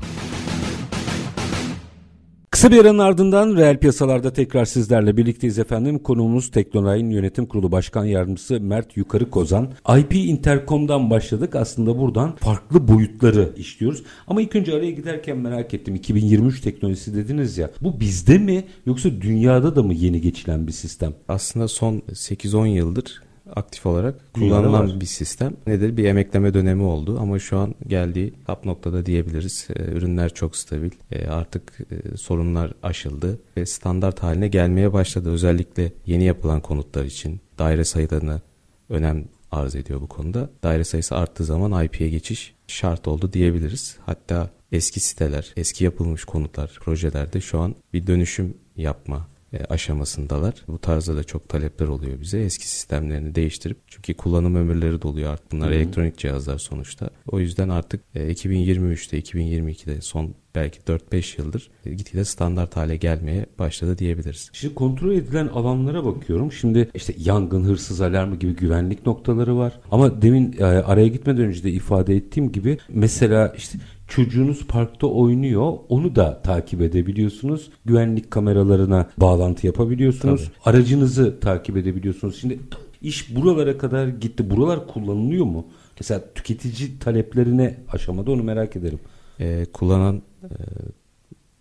Kısa 2.51 2.72
bir 2.72 2.81
aranın 2.81 3.00
ardından 3.00 3.55
reel 3.55 3.77
piyasalarda 3.77 4.34
tekrar 4.34 4.65
sizlerle 4.65 5.17
birlikteyiz 5.17 5.60
efendim. 5.60 6.00
Konuğumuz 6.00 6.51
Teknolay'ın 6.51 7.10
yönetim 7.10 7.46
kurulu 7.46 7.72
başkan 7.72 8.05
yardımcısı 8.05 8.62
Mert 8.62 8.98
Yukarı 8.98 9.29
Kozan. 9.29 9.74
IP 10.00 10.13
Intercom'dan 10.15 11.10
başladık. 11.10 11.55
Aslında 11.55 11.98
buradan 11.98 12.36
farklı 12.36 12.88
boyutları 12.88 13.53
işliyoruz. 13.58 14.03
Ama 14.27 14.41
ilk 14.41 14.55
önce 14.55 14.74
araya 14.74 14.91
giderken 14.91 15.38
merak 15.38 15.74
ettim. 15.74 15.96
2023 15.96 16.62
teknolojisi 16.62 17.15
dediniz 17.15 17.58
ya. 17.58 17.70
Bu 17.81 18.00
bizde 18.00 18.38
mi 18.38 18.63
yoksa 18.86 19.10
dünyada 19.22 19.75
da 19.75 19.84
mı 19.84 19.93
yeni 19.93 20.22
geçilen 20.22 20.67
bir 20.67 20.72
sistem? 20.72 21.13
Aslında 21.27 21.67
son 21.67 22.01
8-10 22.10 22.67
yıldır 22.67 23.22
aktif 23.55 23.86
olarak 23.86 24.34
kullanılan 24.34 25.01
bir 25.01 25.05
sistem. 25.05 25.53
Nedir? 25.67 25.98
Bir 25.98 26.05
emekleme 26.05 26.53
dönemi 26.53 26.84
oldu 26.84 27.17
ama 27.22 27.39
şu 27.39 27.58
an 27.58 27.75
geldiği 27.88 28.34
tap 28.48 28.65
noktada 28.65 29.05
diyebiliriz. 29.05 29.67
E, 29.75 29.84
ürünler 29.84 30.34
çok 30.34 30.55
stabil. 30.55 30.91
E, 31.12 31.27
artık 31.27 31.77
e, 31.91 32.17
sorunlar 32.17 32.74
aşıldı 32.84 33.39
ve 33.58 33.65
standart 33.65 34.24
haline 34.24 34.48
gelmeye 34.48 34.93
başladı. 34.93 35.29
Özellikle 35.29 35.91
yeni 36.05 36.24
yapılan 36.24 36.62
konutlar 36.62 37.05
için 37.05 37.39
daire 37.60 37.84
sayılarına 37.84 38.41
önem 38.89 39.25
arz 39.51 39.75
ediyor 39.75 40.01
bu 40.01 40.08
konuda. 40.08 40.50
Daire 40.63 40.84
sayısı 40.84 41.15
arttığı 41.15 41.43
zaman 41.43 41.86
IP'ye 41.86 42.10
geçiş 42.10 42.53
şart 42.67 43.08
oldu 43.08 43.34
diyebiliriz. 43.34 43.98
Hatta 44.05 44.50
eski 44.72 45.00
siteler, 45.00 45.53
eski 45.58 45.84
yapılmış 45.84 46.25
konutlar, 46.25 46.79
projelerde 46.84 47.41
şu 47.41 47.60
an 47.60 47.75
bir 47.93 48.08
dönüşüm 48.08 48.53
yapma 48.75 49.27
aşamasındalar. 49.70 50.53
Bu 50.67 50.79
tarzda 50.79 51.15
da 51.15 51.24
çok 51.24 51.50
talepler 51.50 51.88
oluyor 51.88 52.22
bize. 52.22 52.39
Eski 52.39 52.70
sistemlerini 52.70 53.36
değiştirip 53.36 53.77
çünkü 53.88 54.13
kullanım 54.13 54.55
ömürleri 54.55 55.01
doluyor 55.01 55.34
artık. 55.34 55.51
Bunlar 55.51 55.70
Hı-hı. 55.70 55.75
elektronik 55.75 56.17
cihazlar 56.17 56.58
sonuçta. 56.58 57.10
O 57.27 57.39
yüzden 57.39 57.70
artık 57.70 58.01
2023'te, 58.15 59.20
2022'de 59.20 60.01
son 60.01 60.36
belki 60.55 60.79
4-5 60.79 61.41
yıldır 61.41 61.72
gitgide 61.86 62.25
standart 62.25 62.75
hale 62.75 62.98
gelmeye 62.98 63.46
başladı 63.60 63.98
diyebiliriz. 63.98 64.50
Şimdi 64.53 64.75
kontrol 64.75 65.12
edilen 65.12 65.48
alanlara 65.48 66.05
bakıyorum. 66.05 66.51
Şimdi 66.51 66.89
işte 66.93 67.13
yangın, 67.17 67.63
hırsız 67.63 68.01
alarmı 68.01 68.36
gibi 68.36 68.55
güvenlik 68.55 69.05
noktaları 69.05 69.58
var. 69.58 69.79
Ama 69.91 70.22
demin 70.22 70.55
e, 70.60 70.63
araya 70.63 71.08
gitmeden 71.08 71.46
önce 71.46 71.63
de 71.63 71.72
ifade 71.72 72.15
ettiğim 72.15 72.51
gibi 72.51 72.77
mesela 72.89 73.53
işte 73.58 73.77
çocuğunuz 74.12 74.68
parkta 74.68 75.08
oynuyor. 75.08 75.74
Onu 75.89 76.15
da 76.15 76.41
takip 76.41 76.82
edebiliyorsunuz. 76.82 77.72
Güvenlik 77.86 78.32
kameralarına 78.32 79.10
bağlantı 79.18 79.68
yapabiliyorsunuz. 79.68 80.46
Tabii. 80.46 80.75
Aracınızı 80.75 81.39
takip 81.39 81.77
edebiliyorsunuz. 81.77 82.41
Şimdi 82.41 82.60
iş 83.01 83.36
buralara 83.36 83.77
kadar 83.77 84.08
gitti. 84.08 84.50
Buralar 84.50 84.88
kullanılıyor 84.88 85.46
mu? 85.46 85.65
Mesela 86.00 86.24
tüketici 86.36 87.00
taleplerine 87.00 87.77
aşamada 87.91 88.32
onu 88.32 88.44
merak 88.44 88.75
ederim. 88.75 89.00
Ee, 89.39 89.65
kullanan 89.74 90.22
e, 90.44 90.50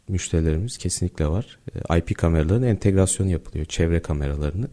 müşterilerimiz 0.08 0.78
kesinlikle 0.78 1.26
var. 1.28 1.58
E, 1.90 1.98
IP 1.98 2.18
kameraların 2.18 2.62
entegrasyonu 2.62 3.30
yapılıyor. 3.30 3.64
Çevre 3.64 4.02
kameralarını 4.02 4.68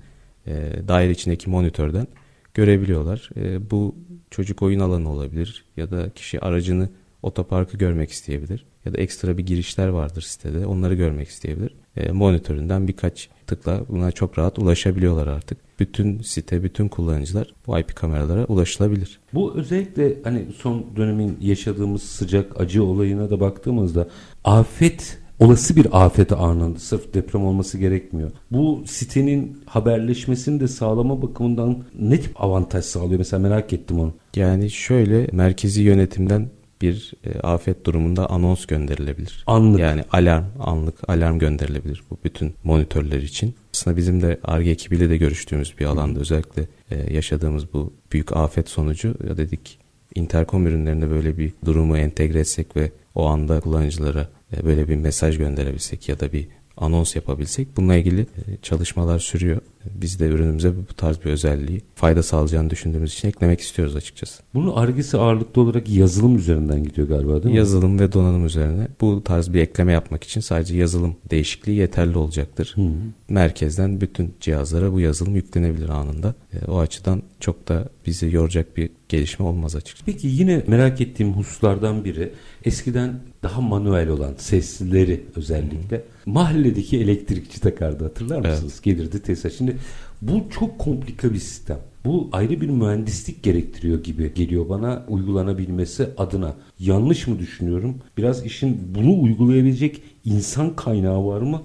e, 0.48 0.54
daire 0.88 1.12
içindeki 1.12 1.50
monitörden 1.50 2.08
görebiliyorlar. 2.54 3.30
E, 3.36 3.72
bu 3.72 3.96
çocuk 4.32 4.62
oyun 4.62 4.80
alanı 4.80 5.10
olabilir 5.10 5.66
ya 5.78 5.92
da 5.92 6.10
kişi 6.10 6.40
aracını 6.40 6.90
otoparkı 7.28 7.78
görmek 7.78 8.12
isteyebilir 8.12 8.66
ya 8.86 8.94
da 8.94 8.98
ekstra 8.98 9.38
bir 9.38 9.46
girişler 9.46 9.88
vardır 9.88 10.22
sitede 10.22 10.66
onları 10.66 10.94
görmek 10.96 11.28
isteyebilir. 11.28 11.76
E, 11.98 12.12
monitöründen 12.12 12.88
birkaç 12.88 13.30
tıkla 13.48 13.82
buna 13.90 14.12
çok 14.12 14.40
rahat 14.40 14.60
ulaşabiliyorlar 14.60 15.28
artık. 15.28 15.58
Bütün 15.80 16.20
site, 16.20 16.64
bütün 16.64 16.88
kullanıcılar 16.88 17.54
bu 17.68 17.80
IP 17.80 17.96
kameralara 17.96 18.46
ulaşılabilir. 18.46 19.20
Bu 19.34 19.54
özellikle 19.56 20.18
hani 20.24 20.46
son 20.58 20.86
dönemin 20.96 21.38
yaşadığımız 21.42 22.02
sıcak 22.04 22.62
acı 22.62 22.84
olayına 22.84 23.30
da 23.30 23.40
baktığımızda 23.40 24.08
afet 24.44 25.18
olası 25.40 25.76
bir 25.76 26.06
afet 26.06 26.32
anında 26.32 26.80
sırf 26.80 27.14
deprem 27.14 27.46
olması 27.46 27.78
gerekmiyor. 27.78 28.32
Bu 28.52 28.84
sitenin 28.86 29.62
haberleşmesini 29.66 30.60
de 30.60 30.68
sağlama 30.68 31.22
bakımından 31.22 31.84
ne 32.00 32.20
tip 32.20 32.44
avantaj 32.44 32.86
sağlıyor 32.86 33.18
mesela 33.18 33.40
merak 33.42 33.74
ettim 33.74 34.00
onu. 34.00 34.14
Yani 34.36 34.70
şöyle 34.70 35.28
merkezi 35.32 35.82
yönetimden 35.82 36.50
bir 36.82 37.14
e, 37.24 37.40
afet 37.40 37.86
durumunda 37.86 38.30
anons 38.30 38.66
gönderilebilir. 38.66 39.44
Anlık. 39.48 39.80
Yani 39.80 40.04
alarm, 40.12 40.46
anlık 40.60 41.10
alarm 41.10 41.40
gönderilebilir 41.40 42.04
bu 42.10 42.18
bütün 42.24 42.54
monitörler 42.64 43.22
için. 43.22 43.56
Aslında 43.74 43.98
bizim 43.98 44.22
de 44.22 44.40
ARGE 44.44 44.70
ekibiyle 44.70 45.10
de 45.10 45.18
görüştüğümüz 45.18 45.80
bir 45.80 45.86
alanda 45.86 46.20
özellikle 46.20 46.68
e, 46.92 47.14
yaşadığımız 47.14 47.74
bu 47.74 47.94
büyük 48.12 48.38
afet 48.38 48.70
sonucu 48.70 49.16
ya 49.28 49.38
dedik 49.38 49.80
interkom 50.16 50.68
ürünlerinde 50.68 51.10
böyle 51.10 51.38
bir 51.38 51.52
durumu 51.66 51.98
entegre 51.98 52.40
etsek 52.40 52.76
ve 52.76 52.92
o 53.16 53.26
anda 53.26 53.60
kullanıcılara 53.60 54.28
e, 54.58 54.66
böyle 54.66 54.90
bir 54.90 54.96
mesaj 54.96 55.38
gönderebilsek 55.38 56.10
ya 56.10 56.20
da 56.20 56.34
bir 56.34 56.48
anons 56.78 57.16
yapabilsek 57.16 57.78
bununla 57.78 57.96
ilgili 57.96 58.22
e, 58.22 58.26
çalışmalar 58.62 59.20
sürüyor. 59.20 59.62
Biz 59.96 60.20
de 60.20 60.28
ürünümüze 60.28 60.74
bu 60.90 60.94
tarz 60.94 61.20
bir 61.20 61.30
özelliği 61.30 61.82
fayda 61.96 62.24
sağlayacağını 62.24 62.70
düşündüğümüz 62.70 63.14
için 63.14 63.28
eklemek 63.28 63.60
istiyoruz 63.60 63.96
açıkçası. 63.96 64.44
Bunun 64.54 64.74
argesi 64.74 65.18
ağırlıklı 65.18 65.62
olarak 65.62 65.90
yazılım 65.90 66.36
üzerinden 66.36 66.84
gidiyor 66.84 67.08
galiba 67.08 67.44
değil 67.44 67.54
mi? 67.54 67.58
Yazılım 67.58 68.00
ve 68.00 68.14
donanım 68.14 68.46
üzerine. 68.46 68.88
Bu 69.02 69.24
tarz 69.24 69.54
bir 69.54 69.62
ekleme 69.62 69.92
yapmak 69.92 70.24
için 70.24 70.42
sadece 70.42 70.78
yazılım 70.78 71.16
değişikliği 71.30 71.76
yeterli 71.76 72.18
olacaktır. 72.18 72.72
Hı 72.76 72.82
hı. 72.82 72.92
Merkezden 73.30 74.02
bütün 74.02 74.34
cihazlara 74.40 74.94
bu 74.94 75.00
yazılım 75.00 75.36
yüklenebilir 75.36 75.90
anında. 75.90 76.36
E, 76.54 76.66
o 76.72 76.80
açıdan 76.80 77.24
çok 77.40 77.68
da 77.68 77.90
bizi 78.06 78.36
yoracak 78.36 78.78
bir 78.78 78.90
gelişme 79.10 79.46
olmaz 79.46 79.76
açıkçası. 79.76 80.06
Peki 80.06 80.28
yine 80.28 80.64
merak 80.68 81.02
ettiğim 81.02 81.34
hususlardan 81.34 82.06
biri 82.06 82.32
eskiden 82.66 83.20
daha 83.44 83.62
manuel 83.62 84.10
olan 84.10 84.34
seslileri 84.38 85.24
özellikle 85.36 85.98
hı. 85.98 86.17
Mahalledeki 86.28 87.00
elektrikçi 87.00 87.62
takardı 87.62 88.04
hatırlar 88.04 88.40
mısınız? 88.40 88.74
Evet. 88.74 88.84
Gelirdi 88.84 89.22
Tesla. 89.22 89.50
Şimdi 89.50 89.78
bu 90.22 90.44
çok 90.60 90.80
komplike 90.80 91.34
bir 91.34 91.40
sistem. 91.40 91.78
Bu 92.06 92.30
ayrı 92.32 92.62
bir 92.62 92.70
mühendislik 92.70 93.44
gerektiriyor 93.44 94.04
gibi 94.04 94.34
geliyor 94.34 94.70
bana 94.70 95.06
uygulanabilmesi 95.08 96.10
adına. 96.18 96.56
Yanlış 96.80 97.28
mı 97.28 97.40
düşünüyorum? 97.40 97.96
Biraz 98.18 98.46
işin 98.46 98.96
bunu 98.96 99.22
uygulayabilecek 99.22 100.02
insan 100.26 100.76
kaynağı 100.76 101.26
var 101.26 101.42
mı? 101.42 101.62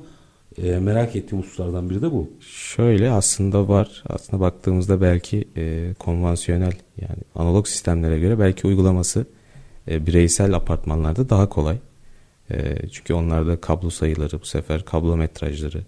E, 0.62 0.78
merak 0.78 1.16
ettiğim 1.16 1.42
hususlardan 1.42 1.90
biri 1.90 2.02
de 2.02 2.12
bu. 2.12 2.30
Şöyle 2.40 3.10
aslında 3.10 3.68
var. 3.68 4.02
Aslında 4.08 4.40
baktığımızda 4.40 5.00
belki 5.00 5.44
e, 5.56 5.94
konvansiyonel 5.98 6.72
yani 7.00 7.20
analog 7.34 7.66
sistemlere 7.66 8.18
göre 8.18 8.38
belki 8.38 8.66
uygulaması 8.66 9.26
e, 9.90 10.06
bireysel 10.06 10.54
apartmanlarda 10.54 11.28
daha 11.28 11.48
kolay. 11.48 11.76
E, 12.52 12.88
çünkü 12.92 13.14
onlarda 13.14 13.60
kablo 13.60 13.90
sayıları 13.90 14.40
bu 14.40 14.44
sefer 14.44 14.84
kablo 14.84 15.16
metrajları. 15.16 15.82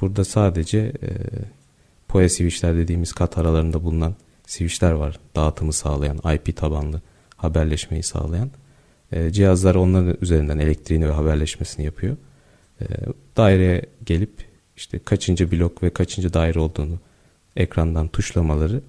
Burada 0.00 0.24
sadece 0.24 0.78
e, 0.78 1.10
PoE 2.08 2.28
switchler 2.28 2.76
dediğimiz 2.76 3.12
kat 3.12 3.38
aralarında 3.38 3.84
bulunan 3.84 4.14
switchler 4.46 4.92
var. 4.92 5.18
Dağıtımı 5.36 5.72
sağlayan, 5.72 6.20
IP 6.34 6.56
tabanlı 6.56 7.00
haberleşmeyi 7.36 8.02
sağlayan. 8.02 8.50
E, 9.12 9.32
cihazlar 9.32 9.74
onların 9.74 10.16
üzerinden 10.20 10.58
elektriğini 10.58 11.08
ve 11.08 11.12
haberleşmesini 11.12 11.86
yapıyor. 11.86 12.16
E, 12.80 12.84
daireye 13.36 13.82
gelip 14.04 14.30
işte 14.76 14.98
kaçıncı 14.98 15.52
blok 15.52 15.82
ve 15.82 15.90
kaçıncı 15.90 16.32
daire 16.32 16.58
olduğunu 16.58 16.98
ekrandan 17.56 18.08
tuşlamaları 18.08 18.80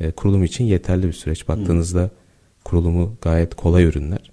e, 0.00 0.10
kurulum 0.10 0.44
için 0.44 0.64
yeterli 0.64 1.06
bir 1.06 1.12
süreç. 1.12 1.48
Baktığınızda 1.48 2.02
hmm. 2.02 2.10
kurulumu 2.64 3.16
gayet 3.22 3.54
kolay 3.54 3.84
ürünler. 3.84 4.30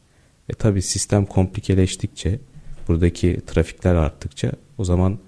E 0.50 0.54
tabi 0.54 0.82
sistem 0.82 1.26
komplikeleştikçe 1.26 2.40
buradaki 2.88 3.42
trafikler 3.48 3.96
arttıkça 3.96 4.52
o 4.78 4.84
zaman 4.84 5.20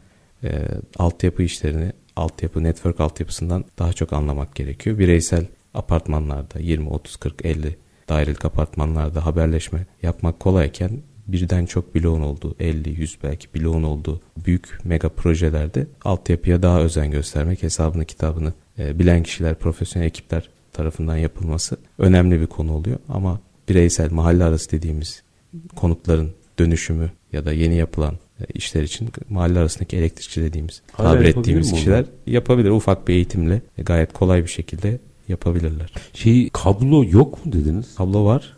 e, 0.43 0.61
altyapı 0.97 1.43
işlerini 1.43 1.91
altyapı, 2.15 2.63
network 2.63 2.99
altyapısından 2.99 3.65
daha 3.79 3.93
çok 3.93 4.13
anlamak 4.13 4.55
gerekiyor. 4.55 4.99
Bireysel 4.99 5.45
apartmanlarda 5.73 6.59
20, 6.59 6.89
30, 6.89 7.15
40, 7.15 7.45
50 7.45 7.77
dairelik 8.09 8.45
apartmanlarda 8.45 9.25
haberleşme 9.25 9.85
yapmak 10.03 10.39
kolayken 10.39 10.91
birden 11.27 11.65
çok 11.65 11.95
bloğun 11.95 12.21
olduğu 12.21 12.55
50, 12.59 12.89
100 12.89 13.17
belki 13.23 13.47
bloğun 13.55 13.83
olduğu 13.83 14.21
büyük 14.45 14.79
mega 14.83 15.09
projelerde 15.09 15.87
altyapıya 16.03 16.63
daha 16.63 16.79
özen 16.79 17.11
göstermek, 17.11 17.63
hesabını 17.63 18.05
kitabını 18.05 18.53
e, 18.79 18.99
bilen 18.99 19.23
kişiler, 19.23 19.55
profesyonel 19.55 20.07
ekipler 20.07 20.49
tarafından 20.73 21.17
yapılması 21.17 21.77
önemli 21.97 22.41
bir 22.41 22.47
konu 22.47 22.73
oluyor. 22.73 22.99
Ama 23.09 23.39
bireysel 23.69 24.11
mahalle 24.11 24.43
arası 24.43 24.71
dediğimiz 24.71 25.23
konutların 25.75 26.31
dönüşümü 26.59 27.11
ya 27.33 27.45
da 27.45 27.53
yeni 27.53 27.75
yapılan 27.75 28.13
e, 28.41 28.43
işler 28.53 28.83
için 28.83 29.09
mahalle 29.29 29.59
arasındaki 29.59 29.97
elektrikçi 29.97 30.41
dediğimiz 30.41 30.81
Hala 30.91 31.13
tabir 31.13 31.25
ettiğimiz 31.25 31.71
kişiler 31.73 31.99
onu? 31.99 32.07
yapabilir. 32.27 32.69
Ufak 32.69 33.07
bir 33.07 33.13
eğitimle 33.13 33.61
gayet 33.77 34.13
kolay 34.13 34.43
bir 34.43 34.49
şekilde 34.49 34.99
yapabilirler. 35.27 35.93
Şey 36.13 36.49
kablo 36.49 37.03
yok 37.09 37.45
mu 37.45 37.53
dediniz? 37.53 37.95
Kablo 37.95 38.25
var. 38.25 38.57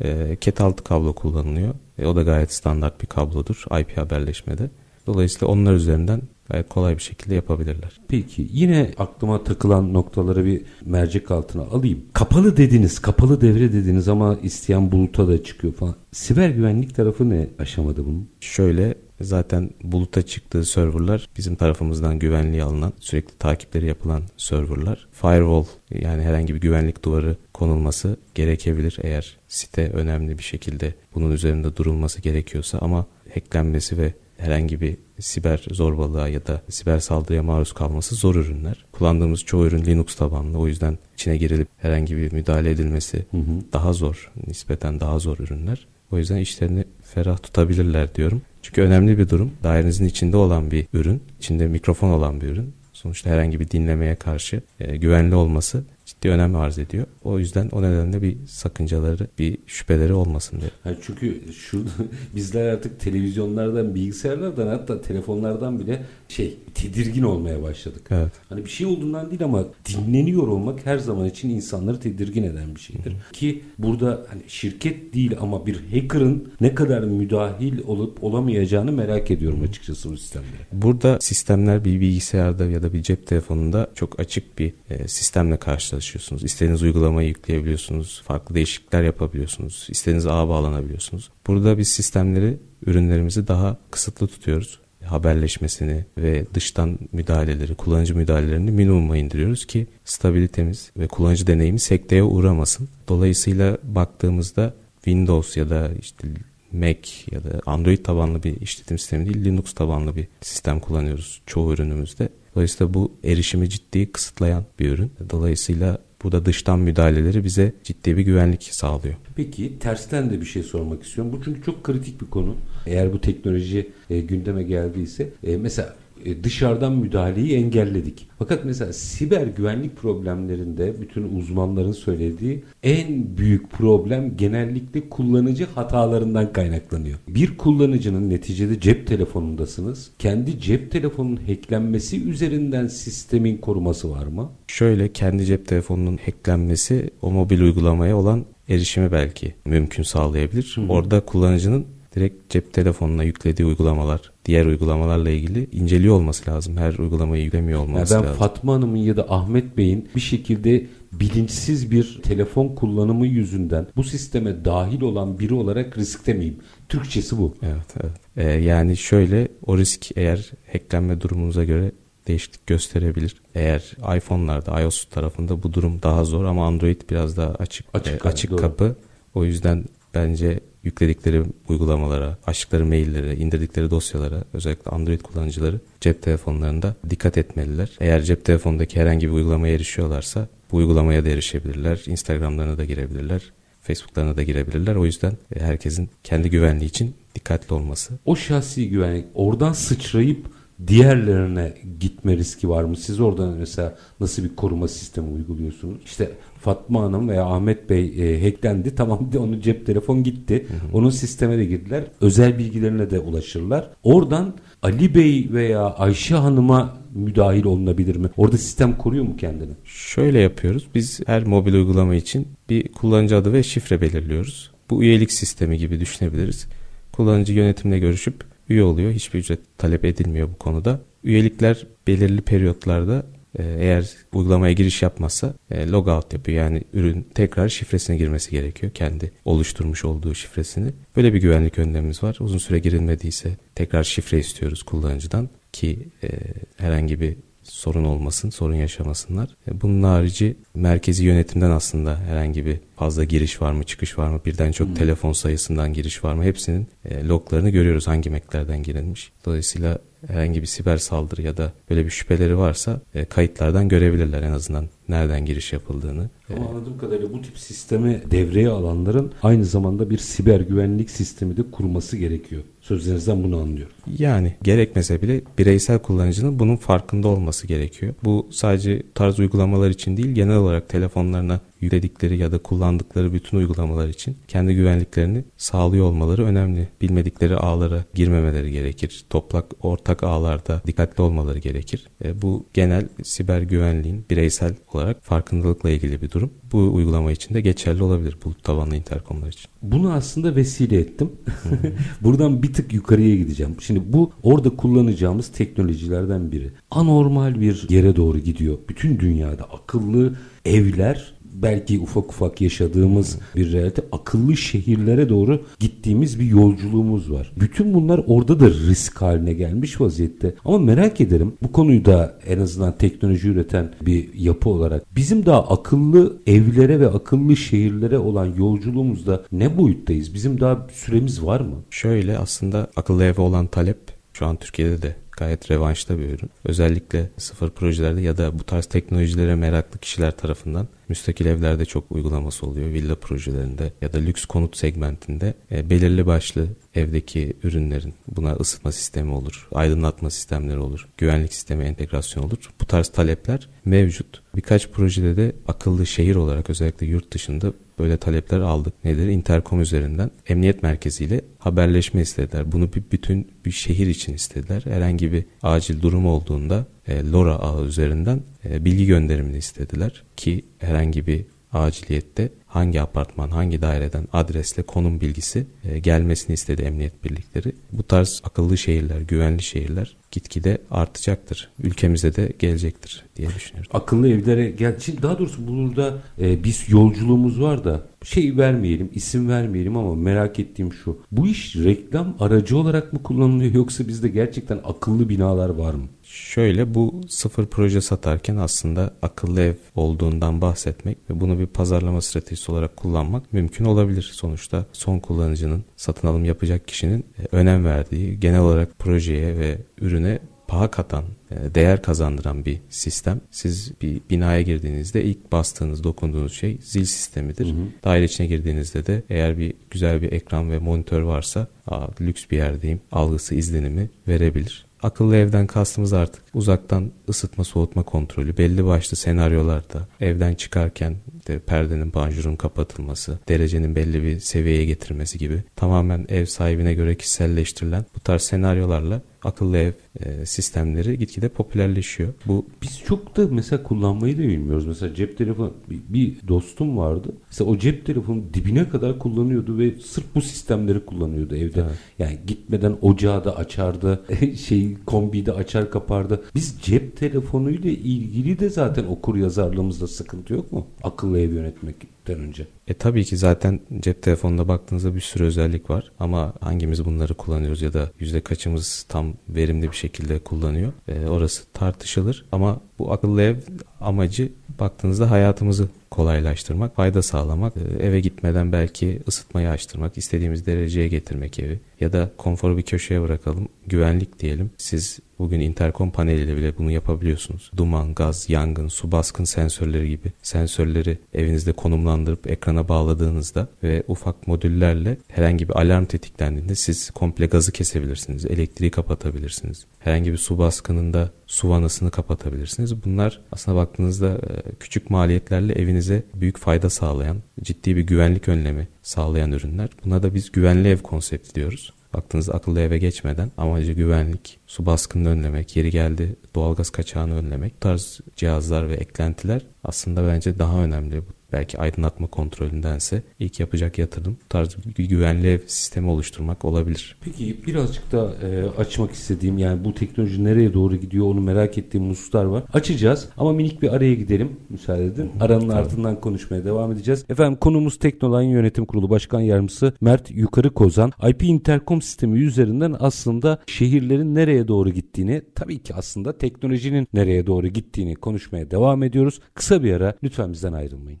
E, 0.00 0.36
ket 0.40 0.60
altı 0.60 0.84
kablo 0.84 1.12
kullanılıyor. 1.12 1.74
E, 1.98 2.06
o 2.06 2.16
da 2.16 2.22
gayet 2.22 2.52
standart 2.54 3.02
bir 3.02 3.06
kablodur 3.06 3.64
IP 3.80 3.96
haberleşmede. 3.98 4.70
Dolayısıyla 5.06 5.46
onlar 5.46 5.74
üzerinden 5.74 6.22
gayet 6.50 6.68
kolay 6.68 6.96
bir 6.96 7.02
şekilde 7.02 7.34
yapabilirler. 7.34 8.00
Peki 8.08 8.48
yine 8.52 8.90
aklıma 8.98 9.44
takılan 9.44 9.94
noktaları 9.94 10.44
bir 10.44 10.62
mercek 10.84 11.30
altına 11.30 11.62
alayım. 11.62 12.02
Kapalı 12.12 12.56
dediniz, 12.56 12.98
kapalı 12.98 13.40
devre 13.40 13.72
dediniz 13.72 14.08
ama 14.08 14.38
isteyen 14.42 14.92
buluta 14.92 15.28
da 15.28 15.44
çıkıyor 15.44 15.74
falan. 15.74 15.94
Siber 16.12 16.48
güvenlik 16.48 16.94
tarafı 16.94 17.30
ne 17.30 17.48
aşamada 17.58 18.06
bunun? 18.06 18.28
Şöyle 18.40 18.94
zaten 19.20 19.70
buluta 19.82 20.22
çıktığı 20.22 20.64
serverlar 20.64 21.28
bizim 21.36 21.56
tarafımızdan 21.56 22.18
güvenliği 22.18 22.62
alınan, 22.62 22.92
sürekli 23.00 23.38
takipleri 23.38 23.86
yapılan 23.86 24.22
serverlar. 24.36 25.08
Firewall 25.12 25.64
yani 25.90 26.22
herhangi 26.22 26.54
bir 26.54 26.60
güvenlik 26.60 27.04
duvarı 27.04 27.36
konulması 27.54 28.16
gerekebilir 28.34 28.98
eğer 29.02 29.36
site 29.48 29.90
önemli 29.90 30.38
bir 30.38 30.42
şekilde 30.42 30.94
bunun 31.14 31.30
üzerinde 31.30 31.76
durulması 31.76 32.22
gerekiyorsa 32.22 32.78
ama 32.78 33.06
hacklenmesi 33.34 33.98
ve 33.98 34.14
herhangi 34.40 34.80
bir 34.80 34.96
siber 35.18 35.64
zorbalığa 35.70 36.28
ya 36.28 36.46
da 36.46 36.62
siber 36.68 36.98
saldırıya 36.98 37.42
maruz 37.42 37.72
kalması 37.72 38.14
zor 38.14 38.34
ürünler. 38.34 38.84
Kullandığımız 38.92 39.40
çoğu 39.40 39.66
ürün 39.66 39.84
Linux 39.84 40.14
tabanlı 40.14 40.58
o 40.58 40.66
yüzden 40.66 40.98
içine 41.14 41.36
girilip 41.36 41.68
herhangi 41.76 42.16
bir 42.16 42.32
müdahale 42.32 42.70
edilmesi 42.70 43.26
hı 43.30 43.36
hı. 43.36 43.72
daha 43.72 43.92
zor, 43.92 44.32
nispeten 44.46 45.00
daha 45.00 45.18
zor 45.18 45.38
ürünler. 45.38 45.86
O 46.12 46.18
yüzden 46.18 46.36
işlerini 46.36 46.84
ferah 47.02 47.38
tutabilirler 47.38 48.14
diyorum. 48.14 48.42
Çünkü 48.62 48.82
önemli 48.82 49.18
bir 49.18 49.28
durum. 49.28 49.52
Dairenizin 49.62 50.06
içinde 50.06 50.36
olan 50.36 50.70
bir 50.70 50.86
ürün, 50.92 51.22
içinde 51.38 51.66
mikrofon 51.66 52.10
olan 52.10 52.40
bir 52.40 52.46
ürün. 52.46 52.74
Sonuçta 52.92 53.30
herhangi 53.30 53.60
bir 53.60 53.70
dinlemeye 53.70 54.14
karşı 54.14 54.62
e, 54.80 54.96
güvenli 54.96 55.34
olması 55.34 55.84
ciddi 56.20 56.30
önem 56.30 56.56
arz 56.56 56.78
ediyor. 56.78 57.06
O 57.24 57.38
yüzden 57.38 57.68
o 57.72 57.82
nedenle 57.82 58.22
bir 58.22 58.36
sakıncaları, 58.46 59.26
bir 59.38 59.58
şüpheleri 59.66 60.12
olmasın 60.12 60.60
diye. 60.60 60.70
Yani 60.84 60.96
çünkü 61.02 61.52
şu 61.52 61.84
bizler 62.34 62.66
artık 62.72 63.00
televizyonlardan, 63.00 63.94
bilgisayarlardan 63.94 64.66
hatta 64.66 65.00
telefonlardan 65.00 65.80
bile 65.80 66.02
şey 66.30 66.56
tedirgin 66.74 67.22
olmaya 67.22 67.62
başladık. 67.62 68.08
Evet. 68.10 68.32
Hani 68.48 68.64
bir 68.64 68.70
şey 68.70 68.86
olduğundan 68.86 69.30
değil 69.30 69.44
ama 69.44 69.64
dinleniyor 69.88 70.48
olmak 70.48 70.86
her 70.86 70.98
zaman 70.98 71.26
için 71.26 71.50
insanları 71.50 72.00
tedirgin 72.00 72.42
eden 72.42 72.74
bir 72.74 72.80
şeydir. 72.80 73.10
Hı. 73.10 73.32
Ki 73.32 73.62
burada 73.78 74.26
hani 74.28 74.42
şirket 74.48 75.14
değil 75.14 75.36
ama 75.40 75.66
bir 75.66 75.80
hacker'ın 75.90 76.52
ne 76.60 76.74
kadar 76.74 77.00
müdahil 77.00 77.78
olup 77.86 78.24
olamayacağını 78.24 78.92
merak 78.92 79.30
ediyorum 79.30 79.62
açıkçası 79.62 80.10
bu 80.10 80.16
sistemde. 80.16 80.46
Burada 80.72 81.18
sistemler 81.20 81.84
bir 81.84 82.00
bilgisayarda 82.00 82.64
ya 82.64 82.82
da 82.82 82.92
bir 82.92 83.02
cep 83.02 83.26
telefonunda 83.26 83.90
çok 83.94 84.20
açık 84.20 84.58
bir 84.58 84.72
e, 84.90 85.08
sistemle 85.08 85.56
karşılaşıyorsunuz. 85.56 86.44
İstediğiniz 86.44 86.82
uygulamayı 86.82 87.28
yükleyebiliyorsunuz. 87.28 88.22
Farklı 88.24 88.54
değişiklikler 88.54 89.02
yapabiliyorsunuz. 89.02 89.86
İstediğiniz 89.90 90.26
ağa 90.26 90.48
bağlanabiliyorsunuz. 90.48 91.30
Burada 91.46 91.78
biz 91.78 91.88
sistemleri, 91.88 92.58
ürünlerimizi 92.86 93.48
daha 93.48 93.76
kısıtlı 93.90 94.26
tutuyoruz 94.26 94.80
haberleşmesini 95.10 96.04
ve 96.18 96.44
dıştan 96.54 96.98
müdahaleleri, 97.12 97.74
kullanıcı 97.74 98.16
müdahalelerini 98.16 98.70
minimuma 98.70 99.16
indiriyoruz 99.16 99.66
ki 99.66 99.86
stabilitemiz 100.04 100.90
ve 100.96 101.08
kullanıcı 101.08 101.46
deneyimi 101.46 101.80
sekteye 101.80 102.22
uğramasın. 102.22 102.88
Dolayısıyla 103.08 103.78
baktığımızda 103.82 104.74
Windows 104.94 105.56
ya 105.56 105.70
da 105.70 105.90
işte 106.00 106.28
Mac 106.72 107.10
ya 107.30 107.44
da 107.44 107.60
Android 107.66 108.04
tabanlı 108.04 108.42
bir 108.42 108.60
işletim 108.60 108.98
sistemi 108.98 109.26
değil 109.26 109.44
Linux 109.44 109.72
tabanlı 109.72 110.16
bir 110.16 110.26
sistem 110.40 110.80
kullanıyoruz 110.80 111.42
çoğu 111.46 111.72
ürünümüzde. 111.72 112.28
Dolayısıyla 112.54 112.94
bu 112.94 113.12
erişimi 113.24 113.68
ciddi 113.68 114.12
kısıtlayan 114.12 114.64
bir 114.78 114.90
ürün. 114.90 115.12
Dolayısıyla 115.30 115.98
bu 116.24 116.32
da 116.32 116.44
dıştan 116.44 116.78
müdahaleleri 116.78 117.44
bize 117.44 117.72
ciddi 117.84 118.16
bir 118.16 118.22
güvenlik 118.22 118.62
sağlıyor. 118.62 119.14
Peki 119.36 119.78
tersten 119.78 120.30
de 120.30 120.40
bir 120.40 120.46
şey 120.46 120.62
sormak 120.62 121.02
istiyorum. 121.02 121.32
Bu 121.32 121.44
çünkü 121.44 121.62
çok 121.62 121.84
kritik 121.84 122.20
bir 122.20 122.26
konu. 122.26 122.56
Eğer 122.86 123.12
bu 123.12 123.20
teknoloji 123.20 123.90
e, 124.10 124.20
gündeme 124.20 124.62
geldiyse 124.62 125.28
e, 125.46 125.56
mesela 125.56 125.96
dışarıdan 126.42 126.92
müdahaleyi 126.92 127.56
engelledik. 127.56 128.28
Fakat 128.38 128.64
mesela 128.64 128.92
siber 128.92 129.46
güvenlik 129.46 129.96
problemlerinde 129.96 131.00
bütün 131.00 131.38
uzmanların 131.38 131.92
söylediği 131.92 132.64
en 132.82 133.36
büyük 133.36 133.70
problem 133.70 134.36
genellikle 134.36 135.08
kullanıcı 135.08 135.66
hatalarından 135.74 136.52
kaynaklanıyor. 136.52 137.18
Bir 137.28 137.56
kullanıcının 137.56 138.30
neticede 138.30 138.80
cep 138.80 139.06
telefonundasınız. 139.06 140.10
Kendi 140.18 140.60
cep 140.60 140.90
telefonunun 140.90 141.40
hacklenmesi 141.46 142.24
üzerinden 142.24 142.86
sistemin 142.86 143.56
koruması 143.56 144.10
var 144.10 144.26
mı? 144.26 144.50
Şöyle 144.66 145.12
kendi 145.12 145.46
cep 145.46 145.66
telefonunun 145.66 146.18
hacklenmesi 146.26 147.10
o 147.22 147.30
mobil 147.30 147.60
uygulamaya 147.60 148.16
olan 148.16 148.44
erişimi 148.68 149.12
belki 149.12 149.54
mümkün 149.64 150.02
sağlayabilir. 150.02 150.72
Hı 150.74 150.80
hı. 150.80 150.86
Orada 150.88 151.20
kullanıcının 151.20 151.86
direkt 152.16 152.50
cep 152.50 152.72
telefonuna 152.72 153.24
yüklediği 153.24 153.68
uygulamalar, 153.68 154.32
diğer 154.50 154.66
uygulamalarla 154.66 155.30
ilgili 155.30 155.68
inceliyor 155.72 156.14
olması 156.14 156.50
lazım. 156.50 156.76
Her 156.76 156.94
uygulamayı 156.98 157.44
yüklemiyor 157.44 157.80
olması 157.80 158.14
yani 158.14 158.22
ben 158.22 158.28
lazım. 158.28 158.38
Fatma 158.38 158.74
Hanım'ın 158.74 158.96
ya 158.96 159.16
da 159.16 159.32
Ahmet 159.32 159.76
Bey'in 159.76 160.08
bir 160.16 160.20
şekilde 160.20 160.86
bilinçsiz 161.12 161.90
bir 161.90 162.20
telefon 162.22 162.68
kullanımı 162.68 163.26
yüzünden 163.26 163.86
bu 163.96 164.04
sisteme 164.04 164.64
dahil 164.64 165.00
olan 165.00 165.38
biri 165.38 165.54
olarak 165.54 165.98
riskte 165.98 166.32
miyim? 166.32 166.56
Türkçesi 166.88 167.38
bu. 167.38 167.54
Evet, 167.62 167.94
evet. 168.00 168.12
Ee, 168.36 168.62
yani 168.62 168.96
şöyle 168.96 169.48
o 169.66 169.78
risk 169.78 170.16
eğer 170.16 170.50
hacklenme 170.72 171.20
durumunuza 171.20 171.64
göre 171.64 171.92
değişiklik 172.26 172.66
gösterebilir. 172.66 173.42
Eğer 173.54 173.92
iPhone'larda 174.16 174.80
iOS 174.80 175.04
tarafında 175.04 175.62
bu 175.62 175.72
durum 175.72 176.02
daha 176.02 176.24
zor 176.24 176.44
ama 176.44 176.66
Android 176.66 177.00
biraz 177.10 177.36
daha 177.36 177.50
açık 177.50 177.86
açık, 177.94 178.26
e, 178.26 178.28
açık 178.28 178.58
kapı. 178.58 178.96
O 179.34 179.44
yüzden 179.44 179.84
bence 180.14 180.60
yükledikleri 180.82 181.42
uygulamalara, 181.68 182.38
açtıkları 182.46 182.86
maillere, 182.86 183.36
indirdikleri 183.36 183.90
dosyalara 183.90 184.44
özellikle 184.52 184.90
Android 184.90 185.20
kullanıcıları 185.20 185.80
cep 186.00 186.22
telefonlarında 186.22 186.94
dikkat 187.10 187.38
etmeliler. 187.38 187.90
Eğer 188.00 188.22
cep 188.22 188.44
telefonundaki 188.44 189.00
herhangi 189.00 189.28
bir 189.28 189.32
uygulamaya 189.32 189.74
erişiyorlarsa 189.74 190.48
bu 190.72 190.76
uygulamaya 190.76 191.24
da 191.24 191.28
erişebilirler. 191.28 192.02
Instagram'larına 192.06 192.78
da 192.78 192.84
girebilirler. 192.84 193.52
Facebook'larına 193.80 194.36
da 194.36 194.42
girebilirler. 194.42 194.94
O 194.94 195.06
yüzden 195.06 195.32
e, 195.56 195.60
herkesin 195.60 196.10
kendi 196.24 196.50
güvenliği 196.50 196.88
için 196.88 197.14
dikkatli 197.34 197.74
olması. 197.74 198.14
O 198.24 198.36
şahsi 198.36 198.88
güvenlik 198.88 199.24
oradan 199.34 199.72
sıçrayıp 199.72 200.46
diğerlerine 200.86 201.74
gitme 202.00 202.36
riski 202.36 202.68
var 202.68 202.84
mı? 202.84 202.96
Siz 202.96 203.20
oradan 203.20 203.48
mesela 203.48 203.98
nasıl 204.20 204.44
bir 204.44 204.56
koruma 204.56 204.88
sistemi 204.88 205.28
uyguluyorsunuz? 205.28 206.02
İşte 206.04 206.30
Fatma 206.60 207.02
Hanım 207.02 207.28
veya 207.28 207.44
Ahmet 207.44 207.90
Bey 207.90 208.14
e, 208.18 208.44
hacklendi. 208.44 208.94
Tamam 208.96 209.32
de 209.32 209.38
onun 209.38 209.60
cep 209.60 209.86
telefon 209.86 210.22
gitti. 210.22 210.66
Hı 210.68 210.74
hı. 210.74 210.98
Onun 210.98 211.10
sisteme 211.10 211.58
de 211.58 211.64
girdiler. 211.64 212.04
Özel 212.20 212.58
bilgilerine 212.58 213.10
de 213.10 213.18
ulaşırlar. 213.18 213.90
Oradan 214.02 214.54
Ali 214.82 215.14
Bey 215.14 215.48
veya 215.52 215.80
Ayşe 215.80 216.34
Hanım'a 216.34 216.96
müdahil 217.14 217.64
olunabilir 217.64 218.16
mi? 218.16 218.28
Orada 218.36 218.58
sistem 218.58 218.96
koruyor 218.96 219.24
mu 219.24 219.36
kendini? 219.36 219.72
Şöyle 219.84 220.38
yapıyoruz. 220.38 220.86
Biz 220.94 221.20
her 221.26 221.46
mobil 221.46 221.74
uygulama 221.74 222.14
için 222.14 222.48
bir 222.70 222.92
kullanıcı 222.92 223.36
adı 223.36 223.52
ve 223.52 223.62
şifre 223.62 224.00
belirliyoruz. 224.00 224.70
Bu 224.90 225.02
üyelik 225.02 225.32
sistemi 225.32 225.78
gibi 225.78 226.00
düşünebiliriz. 226.00 226.66
Kullanıcı 227.12 227.52
yönetimle 227.52 227.98
görüşüp 227.98 228.34
üye 228.68 228.82
oluyor. 228.82 229.12
Hiçbir 229.12 229.38
ücret 229.38 229.60
talep 229.78 230.04
edilmiyor 230.04 230.48
bu 230.48 230.58
konuda. 230.58 231.00
Üyelikler 231.24 231.86
belirli 232.06 232.40
periyotlarda 232.40 233.26
eğer 233.58 234.16
uygulamaya 234.32 234.72
giriş 234.72 235.02
yapmazsa 235.02 235.54
e, 235.70 235.88
logout 235.88 236.32
yapıyor. 236.32 236.64
Yani 236.64 236.84
ürün 236.92 237.26
tekrar 237.34 237.68
şifresine 237.68 238.16
girmesi 238.16 238.50
gerekiyor. 238.50 238.92
Kendi 238.92 239.32
oluşturmuş 239.44 240.04
olduğu 240.04 240.34
şifresini. 240.34 240.92
Böyle 241.16 241.34
bir 241.34 241.40
güvenlik 241.40 241.78
önlemimiz 241.78 242.22
var. 242.22 242.36
Uzun 242.40 242.58
süre 242.58 242.78
girilmediyse 242.78 243.56
tekrar 243.74 244.04
şifre 244.04 244.38
istiyoruz 244.38 244.82
kullanıcıdan 244.82 245.48
ki 245.72 246.08
e, 246.22 246.28
herhangi 246.76 247.20
bir 247.20 247.36
sorun 247.62 248.04
olmasın, 248.04 248.50
sorun 248.50 248.74
yaşamasınlar. 248.74 249.56
E, 249.68 249.80
bunun 249.80 250.02
harici 250.02 250.56
merkezi 250.74 251.24
yönetimden 251.24 251.70
aslında 251.70 252.18
herhangi 252.18 252.66
bir 252.66 252.80
fazla 252.96 253.24
giriş 253.24 253.62
var 253.62 253.72
mı, 253.72 253.84
çıkış 253.84 254.18
var 254.18 254.28
mı, 254.28 254.40
birden 254.46 254.72
çok 254.72 254.88
hmm. 254.88 254.94
telefon 254.94 255.32
sayısından 255.32 255.92
giriş 255.92 256.24
var 256.24 256.34
mı 256.34 256.44
hepsinin 256.44 256.88
e, 257.04 257.24
loglarını 257.24 257.70
görüyoruz 257.70 258.06
hangi 258.06 258.30
Mac'lerden 258.30 258.82
girilmiş. 258.82 259.32
Dolayısıyla 259.44 259.98
herhangi 260.26 260.62
bir 260.62 260.66
siber 260.66 260.96
saldırı 260.96 261.42
ya 261.42 261.56
da 261.56 261.72
böyle 261.90 262.04
bir 262.04 262.10
şüpheleri 262.10 262.58
varsa 262.58 263.00
e, 263.14 263.24
kayıtlardan 263.24 263.88
görebilirler 263.88 264.42
en 264.42 264.52
azından 264.52 264.88
nereden 265.08 265.44
giriş 265.44 265.72
yapıldığını. 265.72 266.30
Ama 266.56 266.68
anladığım 266.68 266.98
kadarıyla 266.98 267.32
bu 267.32 267.42
tip 267.42 267.58
sistemi 267.58 268.22
devreye 268.30 268.68
alanların 268.68 269.32
aynı 269.42 269.64
zamanda 269.64 270.10
bir 270.10 270.18
siber 270.18 270.60
güvenlik 270.60 271.10
sistemi 271.10 271.56
de 271.56 271.62
kurması 271.70 272.16
gerekiyor. 272.16 272.62
Sözlerinizden 272.80 273.42
bunu 273.42 273.56
anlıyorum. 273.60 273.92
Yani 274.18 274.54
gerekmese 274.62 275.22
bile 275.22 275.40
bireysel 275.58 275.98
kullanıcının 275.98 276.58
bunun 276.58 276.76
farkında 276.76 277.28
olması 277.28 277.66
gerekiyor. 277.66 278.14
Bu 278.24 278.46
sadece 278.50 279.02
tarz 279.14 279.38
uygulamalar 279.38 279.90
için 279.90 280.16
değil 280.16 280.28
genel 280.28 280.56
olarak 280.56 280.88
telefonlarına 280.88 281.60
yükledikleri 281.80 282.38
ya 282.38 282.52
da 282.52 282.58
kullandıkları 282.58 283.32
bütün 283.32 283.56
uygulamalar 283.56 284.08
için 284.08 284.36
kendi 284.48 284.74
güvenliklerini 284.74 285.44
sağlıyor 285.56 286.06
olmaları 286.06 286.44
önemli. 286.44 286.88
Bilmedikleri 287.00 287.56
ağlara 287.56 288.04
girmemeleri 288.14 288.72
gerekir. 288.72 289.24
Toplak 289.30 289.64
ortak 289.82 290.22
ağlarda 290.24 290.82
dikkatli 290.86 291.22
olmaları 291.22 291.58
gerekir. 291.58 292.08
E, 292.24 292.42
bu 292.42 292.66
genel 292.74 293.08
siber 293.22 293.62
güvenliğin 293.62 294.24
bireysel 294.30 294.74
olarak 294.92 295.22
farkındalıkla 295.22 295.90
ilgili 295.90 296.22
bir 296.22 296.30
durum. 296.30 296.50
Bu 296.72 296.94
uygulama 296.94 297.32
için 297.32 297.54
de 297.54 297.60
geçerli 297.60 298.02
olabilir 298.02 298.36
bulut 298.44 298.64
tabanlı 298.64 298.96
interkomlar 298.96 299.48
için. 299.48 299.70
Bunu 299.82 300.12
aslında 300.12 300.56
vesile 300.56 300.98
ettim. 300.98 301.32
Buradan 302.20 302.62
bir 302.62 302.72
tık 302.72 302.92
yukarıya 302.92 303.36
gideceğim. 303.36 303.76
Şimdi 303.80 304.12
bu 304.12 304.32
orada 304.42 304.70
kullanacağımız 304.70 305.48
teknolojilerden 305.48 306.52
biri. 306.52 306.70
Anormal 306.90 307.60
bir 307.60 307.86
yere 307.88 308.16
doğru 308.16 308.38
gidiyor. 308.38 308.78
Bütün 308.88 309.20
dünyada 309.20 309.64
akıllı 309.64 310.34
evler 310.64 311.34
belki 311.62 311.98
ufak 311.98 312.28
ufak 312.28 312.60
yaşadığımız 312.60 313.38
bir 313.56 313.72
realite 313.72 314.02
akıllı 314.12 314.56
şehirlere 314.56 315.28
doğru 315.28 315.62
gittiğimiz 315.80 316.40
bir 316.40 316.44
yolculuğumuz 316.44 317.32
var. 317.32 317.52
Bütün 317.60 317.94
bunlar 317.94 318.20
orada 318.26 318.60
da 318.60 318.70
risk 318.70 319.22
haline 319.22 319.52
gelmiş 319.52 320.00
vaziyette. 320.00 320.54
Ama 320.64 320.78
merak 320.78 321.20
ederim 321.20 321.54
bu 321.62 321.72
konuyu 321.72 322.04
da 322.04 322.38
en 322.46 322.58
azından 322.58 322.98
teknoloji 322.98 323.48
üreten 323.48 323.94
bir 324.02 324.34
yapı 324.34 324.68
olarak 324.68 325.16
bizim 325.16 325.46
daha 325.46 325.68
akıllı 325.68 326.36
evlere 326.46 327.00
ve 327.00 327.08
akıllı 327.08 327.56
şehirlere 327.56 328.18
olan 328.18 328.46
yolculuğumuzda 328.46 329.44
ne 329.52 329.78
boyuttayız? 329.78 330.34
Bizim 330.34 330.60
daha 330.60 330.86
süremiz 330.92 331.44
var 331.44 331.60
mı? 331.60 331.76
Şöyle 331.90 332.38
aslında 332.38 332.90
akıllı 332.96 333.24
eve 333.24 333.40
olan 333.40 333.66
talep 333.66 333.98
şu 334.32 334.46
an 334.46 334.56
Türkiye'de 334.56 335.02
de 335.02 335.16
gayet 335.40 335.70
revanşta 335.70 336.18
bir 336.18 336.24
ürün. 336.24 336.50
Özellikle 336.64 337.30
sıfır 337.36 337.70
projelerde 337.70 338.20
ya 338.20 338.36
da 338.36 338.58
bu 338.58 338.64
tarz 338.64 338.86
teknolojilere 338.86 339.54
meraklı 339.54 339.98
kişiler 339.98 340.36
tarafından 340.36 340.88
müstakil 341.08 341.46
evlerde 341.46 341.84
çok 341.84 342.12
uygulaması 342.12 342.66
oluyor. 342.66 342.86
Villa 342.90 343.14
projelerinde 343.14 343.92
ya 344.02 344.12
da 344.12 344.18
lüks 344.18 344.44
konut 344.44 344.76
segmentinde 344.76 345.54
e, 345.72 345.90
belirli 345.90 346.26
başlı 346.26 346.66
evdeki 346.94 347.52
ürünlerin 347.62 348.14
buna 348.28 348.52
ısıtma 348.52 348.92
sistemi 348.92 349.32
olur, 349.32 349.68
aydınlatma 349.72 350.30
sistemleri 350.30 350.78
olur, 350.78 351.08
güvenlik 351.16 351.54
sistemi 351.54 351.84
entegrasyon 351.84 352.42
olur. 352.42 352.70
Bu 352.80 352.86
tarz 352.86 353.08
talepler 353.08 353.68
mevcut. 353.84 354.42
Birkaç 354.56 354.88
projede 354.88 355.36
de 355.36 355.52
akıllı 355.68 356.06
şehir 356.06 356.36
olarak 356.36 356.70
özellikle 356.70 357.06
yurt 357.06 357.32
dışında 357.32 357.72
böyle 358.00 358.16
talepler 358.16 358.60
aldık. 358.60 359.04
Nedir? 359.04 359.28
Interkom 359.28 359.80
üzerinden 359.80 360.30
emniyet 360.48 360.82
merkeziyle 360.82 361.40
haberleşme 361.58 362.20
istediler. 362.20 362.72
Bunu 362.72 362.92
bir 362.92 363.02
bütün 363.12 363.48
bir 363.64 363.70
şehir 363.70 364.06
için 364.06 364.34
istediler. 364.34 364.82
Herhangi 364.84 365.32
bir 365.32 365.44
acil 365.62 366.02
durum 366.02 366.26
olduğunda 366.26 366.86
e, 367.08 367.30
LoRa 367.30 367.54
ağı 367.54 367.84
üzerinden 367.84 368.40
e, 368.64 368.84
bilgi 368.84 369.06
gönderimini 369.06 369.56
istediler 369.56 370.22
ki 370.36 370.64
herhangi 370.78 371.26
bir 371.26 371.44
aciliyette 371.72 372.52
hangi 372.66 373.00
apartman, 373.00 373.50
hangi 373.50 373.82
daireden 373.82 374.28
adresle 374.32 374.82
konum 374.82 375.20
bilgisi 375.20 375.66
e, 375.84 375.98
gelmesini 375.98 376.54
istedi 376.54 376.82
emniyet 376.82 377.24
birlikleri. 377.24 377.72
Bu 377.92 378.02
tarz 378.02 378.42
akıllı 378.44 378.78
şehirler, 378.78 379.20
güvenli 379.20 379.62
şehirler 379.62 380.16
gitgide 380.30 380.78
artacaktır. 380.90 381.70
Ülkemize 381.82 382.36
de 382.36 382.52
gelecektir 382.58 383.24
diye 383.36 383.48
düşünüyorum. 383.48 383.90
Akıllı 383.94 384.28
evlere 384.28 384.70
gel. 384.70 384.96
Daha 385.22 385.38
doğrusu 385.38 385.68
burada 385.68 386.18
e, 386.40 386.64
biz 386.64 386.84
yolculuğumuz 386.88 387.60
var 387.60 387.84
da 387.84 388.02
şey 388.24 388.56
vermeyelim, 388.56 389.10
isim 389.14 389.48
vermeyelim 389.48 389.96
ama 389.96 390.14
merak 390.14 390.58
ettiğim 390.58 390.92
şu. 390.92 391.18
Bu 391.32 391.48
iş 391.48 391.76
reklam 391.76 392.36
aracı 392.40 392.78
olarak 392.78 393.12
mı 393.12 393.22
kullanılıyor 393.22 393.74
yoksa 393.74 394.08
bizde 394.08 394.28
gerçekten 394.28 394.80
akıllı 394.84 395.28
binalar 395.28 395.68
var 395.68 395.94
mı? 395.94 396.04
Şöyle 396.32 396.94
bu 396.94 397.20
sıfır 397.28 397.66
proje 397.66 398.00
satarken 398.00 398.56
aslında 398.56 399.14
akıllı 399.22 399.60
ev 399.60 399.74
olduğundan 399.94 400.60
bahsetmek 400.60 401.18
ve 401.30 401.40
bunu 401.40 401.58
bir 401.58 401.66
pazarlama 401.66 402.20
stratejisi 402.20 402.72
olarak 402.72 402.96
kullanmak 402.96 403.52
mümkün 403.52 403.84
olabilir. 403.84 404.30
Sonuçta 404.32 404.86
son 404.92 405.18
kullanıcının 405.18 405.84
satın 405.96 406.28
alım 406.28 406.44
yapacak 406.44 406.88
kişinin 406.88 407.26
e, 407.38 407.56
önem 407.56 407.84
verdiği 407.84 408.40
genel 408.40 408.60
olarak 408.60 408.98
projeye 408.98 409.58
ve 409.58 409.78
ürüne 410.00 410.38
paha 410.68 410.90
katan, 410.90 411.24
e, 411.50 411.74
değer 411.74 412.02
kazandıran 412.02 412.64
bir 412.64 412.80
sistem. 412.88 413.40
Siz 413.50 413.92
bir 414.02 414.20
binaya 414.30 414.62
girdiğinizde 414.62 415.24
ilk 415.24 415.52
bastığınız, 415.52 416.04
dokunduğunuz 416.04 416.52
şey 416.52 416.78
zil 416.82 417.04
sistemidir. 417.04 417.66
Hı 417.66 417.70
hı. 417.70 418.04
Daire 418.04 418.24
içine 418.24 418.46
girdiğinizde 418.46 419.06
de 419.06 419.22
eğer 419.30 419.58
bir 419.58 419.74
güzel 419.90 420.22
bir 420.22 420.32
ekran 420.32 420.70
ve 420.70 420.78
monitör 420.78 421.22
varsa 421.22 421.66
aa, 421.86 422.06
lüks 422.20 422.44
bir 422.50 422.56
yerdeyim 422.56 423.00
algısı, 423.12 423.54
izlenimi 423.54 424.10
verebilir. 424.28 424.89
Akıllı 425.02 425.36
evden 425.36 425.66
kastımız 425.66 426.12
artık 426.12 426.42
uzaktan 426.54 427.12
ısıtma 427.28 427.64
soğutma 427.64 428.02
kontrolü. 428.02 428.56
Belli 428.56 428.86
başlı 428.86 429.16
senaryolarda 429.16 430.08
evden 430.20 430.54
çıkarken 430.54 431.16
de 431.48 431.58
perdenin 431.58 432.10
panjurun 432.10 432.56
kapatılması, 432.56 433.38
derecenin 433.48 433.96
belli 433.96 434.22
bir 434.22 434.40
seviyeye 434.40 434.84
getirmesi 434.84 435.38
gibi 435.38 435.62
tamamen 435.76 436.26
ev 436.28 436.44
sahibine 436.44 436.94
göre 436.94 437.14
kişiselleştirilen 437.14 438.04
bu 438.16 438.20
tarz 438.20 438.42
senaryolarla 438.42 439.22
akıllı 439.44 439.76
ev 439.76 439.92
e, 440.20 440.46
sistemleri 440.46 441.18
gitgide 441.18 441.48
popülerleşiyor. 441.48 442.32
Bu 442.46 442.66
biz 442.82 443.02
çok 443.06 443.36
da 443.36 443.46
mesela 443.50 443.82
kullanmayı 443.82 444.38
da 444.38 444.42
bilmiyoruz. 444.42 444.86
Mesela 444.86 445.14
cep 445.14 445.38
telefonu 445.38 445.74
bir, 445.90 446.00
bir 446.08 446.48
dostum 446.48 446.96
vardı. 446.98 447.32
Mesela 447.50 447.70
o 447.70 447.78
cep 447.78 448.06
telefonu 448.06 448.42
dibine 448.54 448.88
kadar 448.88 449.18
kullanıyordu 449.18 449.78
ve 449.78 449.94
sırf 450.00 450.24
bu 450.34 450.40
sistemleri 450.40 451.04
kullanıyordu 451.04 451.56
evde. 451.56 451.80
Evet. 451.80 451.98
Yani 452.18 452.38
gitmeden 452.46 452.96
ocağı 453.02 453.44
da 453.44 453.56
açardı, 453.56 454.20
şey 454.66 454.96
kombiyi 455.06 455.46
de 455.46 455.52
açar 455.52 455.90
kapardı. 455.90 456.42
Biz 456.54 456.76
cep 456.82 457.16
telefonuyla 457.16 457.90
ilgili 457.90 458.58
de 458.58 458.70
zaten 458.70 459.04
okur 459.04 459.36
yazarlığımızda 459.36 460.06
sıkıntı 460.06 460.52
yok 460.52 460.72
mu? 460.72 460.86
Akıllı 461.02 461.38
ev 461.38 461.52
yönetmekten 461.52 462.40
önce. 462.40 462.66
E 462.90 462.94
tabii 462.94 463.24
ki 463.24 463.36
zaten 463.36 463.80
cep 464.00 464.22
telefonunda 464.22 464.68
baktığınızda 464.68 465.14
bir 465.14 465.20
sürü 465.20 465.44
özellik 465.44 465.90
var 465.90 466.12
ama 466.18 466.54
hangimiz 466.60 467.04
bunları 467.04 467.34
kullanıyoruz 467.34 467.82
ya 467.82 467.92
da 467.92 468.10
yüzde 468.18 468.40
kaçımız 468.40 469.06
tam 469.08 469.34
verimli 469.48 469.90
bir 469.90 469.96
şekilde 469.96 470.38
kullanıyor. 470.38 470.92
E, 471.08 471.26
orası 471.26 471.62
tartışılır 471.72 472.44
ama 472.52 472.80
bu 473.00 473.12
akıllı 473.12 473.42
ev 473.42 473.56
amacı 474.00 474.52
baktığınızda 474.80 475.30
hayatımızı 475.30 475.88
kolaylaştırmak, 476.10 476.96
fayda 476.96 477.22
sağlamak, 477.22 477.74
e, 477.76 478.06
eve 478.06 478.20
gitmeden 478.20 478.72
belki 478.72 479.22
ısıtmayı 479.28 479.68
açtırmak, 479.68 480.18
istediğimiz 480.18 480.66
dereceye 480.66 481.08
getirmek 481.08 481.58
evi 481.58 481.80
ya 482.00 482.12
da 482.12 482.30
konforu 482.36 482.76
bir 482.76 482.82
köşeye 482.82 483.22
bırakalım, 483.22 483.68
güvenlik 483.86 484.38
diyelim. 484.40 484.70
Siz 484.78 485.18
bugün 485.38 485.60
interkom 485.60 486.10
paneliyle 486.10 486.56
bile 486.56 486.78
bunu 486.78 486.90
yapabiliyorsunuz. 486.90 487.70
Duman, 487.76 488.14
gaz, 488.14 488.50
yangın, 488.50 488.88
su 488.88 489.12
baskın 489.12 489.44
sensörleri 489.44 490.08
gibi 490.08 490.32
sensörleri 490.42 491.18
evinizde 491.34 491.72
konumlandırıp 491.72 492.50
ekrana 492.50 492.88
bağladığınızda 492.88 493.68
ve 493.82 494.02
ufak 494.08 494.46
modüllerle 494.46 495.16
herhangi 495.28 495.68
bir 495.68 495.80
alarm 495.80 496.04
tetiklendiğinde 496.04 496.74
siz 496.74 497.10
komple 497.10 497.46
gazı 497.46 497.72
kesebilirsiniz, 497.72 498.46
elektriği 498.46 498.90
kapatabilirsiniz. 498.90 499.86
Herhangi 499.98 500.32
bir 500.32 500.38
su 500.38 500.58
baskınında 500.58 501.30
su 501.50 501.68
vanasını 501.68 502.10
kapatabilirsiniz. 502.10 503.04
Bunlar 503.04 503.40
aslında 503.52 503.76
baktığınızda 503.76 504.28
e, 504.28 504.74
küçük 504.80 505.10
maliyetlerle 505.10 505.72
evinize 505.72 506.22
büyük 506.34 506.58
fayda 506.58 506.90
sağlayan, 506.90 507.36
ciddi 507.62 507.96
bir 507.96 508.02
güvenlik 508.02 508.48
önlemi 508.48 508.88
sağlayan 509.02 509.52
ürünler. 509.52 509.88
Buna 510.04 510.22
da 510.22 510.34
biz 510.34 510.52
güvenli 510.52 510.88
ev 510.88 510.98
konsepti 510.98 511.54
diyoruz. 511.54 511.92
Baktığınızda 512.14 512.54
akıllı 512.54 512.80
eve 512.80 512.98
geçmeden 512.98 513.50
amacı 513.56 513.92
güvenlik, 513.92 514.58
su 514.66 514.86
baskını 514.86 515.28
önlemek, 515.28 515.76
yeri 515.76 515.90
geldi 515.90 516.36
doğalgaz 516.54 516.90
kaçağını 516.90 517.34
önlemek. 517.34 517.74
Bu 517.74 517.80
tarz 517.80 518.20
cihazlar 518.36 518.88
ve 518.88 518.94
eklentiler 518.94 519.66
aslında 519.84 520.26
bence 520.26 520.58
daha 520.58 520.78
önemli. 520.78 521.22
Bu 521.22 521.39
belki 521.52 521.78
aydınlatma 521.78 522.26
kontrolündense 522.26 523.22
ilk 523.38 523.60
yapacak 523.60 523.98
yatırım 523.98 524.36
bu 524.44 524.48
tarz 524.48 524.76
bir 524.98 525.04
güvenli 525.04 525.48
ev 525.48 525.58
sistemi 525.66 526.10
oluşturmak 526.10 526.64
olabilir. 526.64 527.16
Peki 527.20 527.56
birazcık 527.66 528.12
da 528.12 528.34
e, 528.42 528.64
açmak 528.80 529.12
istediğim 529.12 529.58
yani 529.58 529.84
bu 529.84 529.94
teknoloji 529.94 530.44
nereye 530.44 530.74
doğru 530.74 530.96
gidiyor 530.96 531.26
onu 531.26 531.40
merak 531.40 531.78
ettiğim 531.78 532.10
hususlar 532.10 532.44
var. 532.44 532.62
Açacağız 532.72 533.28
ama 533.36 533.52
minik 533.52 533.82
bir 533.82 533.92
araya 533.92 534.14
gidelim 534.14 534.56
müsaade 534.68 535.04
edin. 535.04 535.30
Aranın 535.40 535.68
Tabii. 535.68 535.78
ardından 535.78 536.20
konuşmaya 536.20 536.64
devam 536.64 536.92
edeceğiz. 536.92 537.24
Efendim 537.28 537.58
konumuz 537.60 537.98
Teknoline 537.98 538.50
Yönetim 538.52 538.86
Kurulu 538.86 539.10
Başkan 539.10 539.40
Yardımcısı 539.40 539.92
Mert 540.00 540.30
Yukarı 540.30 540.70
Kozan. 540.70 541.12
IP 541.28 541.42
interkom 541.42 542.02
sistemi 542.02 542.38
üzerinden 542.38 542.96
aslında 543.00 543.58
şehirlerin 543.66 544.34
nereye 544.34 544.68
doğru 544.68 544.90
gittiğini 544.90 545.42
tabii 545.54 545.78
ki 545.78 545.94
aslında 545.94 546.38
teknolojinin 546.38 547.08
nereye 547.12 547.46
doğru 547.46 547.66
gittiğini 547.68 548.14
konuşmaya 548.14 548.70
devam 548.70 549.02
ediyoruz. 549.02 549.40
Kısa 549.54 549.82
bir 549.82 549.92
ara 549.92 550.14
lütfen 550.22 550.52
bizden 550.52 550.72
ayrılmayın. 550.72 551.20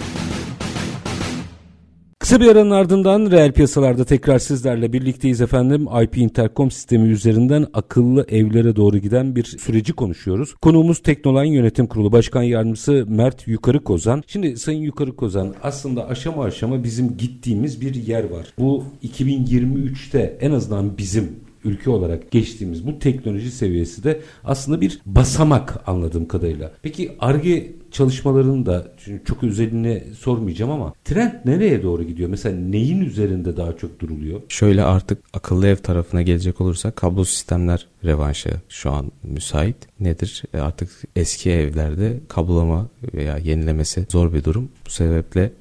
Kısa 2.21 2.41
bir 2.41 2.47
aranın 2.47 2.71
ardından 2.71 3.31
reel 3.31 3.51
piyasalarda 3.51 4.05
tekrar 4.05 4.39
sizlerle 4.39 4.93
birlikteyiz 4.93 5.41
efendim. 5.41 5.87
IP 6.03 6.17
Intercom 6.17 6.71
sistemi 6.71 7.09
üzerinden 7.09 7.67
akıllı 7.73 8.25
evlere 8.29 8.75
doğru 8.75 8.97
giden 8.97 9.35
bir 9.35 9.43
süreci 9.43 9.93
konuşuyoruz. 9.93 10.55
Konuğumuz 10.55 11.01
Teknoline 11.01 11.55
Yönetim 11.55 11.87
Kurulu 11.87 12.11
Başkan 12.11 12.43
Yardımcısı 12.43 13.05
Mert 13.07 13.47
Yukarı 13.47 13.83
Kozan. 13.83 14.23
Şimdi 14.27 14.57
Sayın 14.57 14.81
Yukarı 14.81 15.15
Kozan 15.15 15.55
aslında 15.63 16.07
aşama 16.07 16.43
aşama 16.43 16.83
bizim 16.83 17.17
gittiğimiz 17.17 17.81
bir 17.81 17.95
yer 17.95 18.23
var. 18.23 18.47
Bu 18.59 18.83
2023'te 19.03 20.37
en 20.41 20.51
azından 20.51 20.97
bizim 20.97 21.39
ülke 21.65 21.89
olarak 21.89 22.31
geçtiğimiz 22.31 22.87
bu 22.87 22.99
teknoloji 22.99 23.51
seviyesi 23.51 24.03
de 24.03 24.21
aslında 24.43 24.81
bir 24.81 25.01
basamak 25.05 25.83
anladığım 25.87 26.27
kadarıyla. 26.27 26.71
Peki 26.81 27.15
ARGE 27.19 27.71
çalışmalarını 27.91 28.65
da 28.65 28.93
çok 29.25 29.43
özeline 29.43 30.03
sormayacağım 30.19 30.71
ama 30.71 30.93
trend 31.05 31.33
nereye 31.45 31.83
doğru 31.83 32.03
gidiyor? 32.03 32.29
Mesela 32.29 32.59
neyin 32.59 33.01
üzerinde 33.01 33.57
daha 33.57 33.77
çok 33.77 33.99
duruluyor? 33.99 34.41
Şöyle 34.49 34.83
artık 34.83 35.23
akıllı 35.33 35.67
ev 35.67 35.75
tarafına 35.75 36.21
gelecek 36.21 36.61
olursak 36.61 36.95
kablo 36.95 37.23
sistemler 37.23 37.87
revanşa 38.05 38.49
şu 38.69 38.91
an 38.91 39.11
müsait. 39.23 39.75
Nedir? 39.99 40.43
E, 40.53 40.59
artık 40.59 40.89
eski 41.15 41.51
evlerde 41.51 42.19
kablolama 42.27 42.87
veya 43.13 43.37
yenilemesi 43.37 44.05
zor 44.09 44.33
bir 44.33 44.43
durum. 44.43 44.69
Bu 44.85 44.89
sebeple 44.89 45.51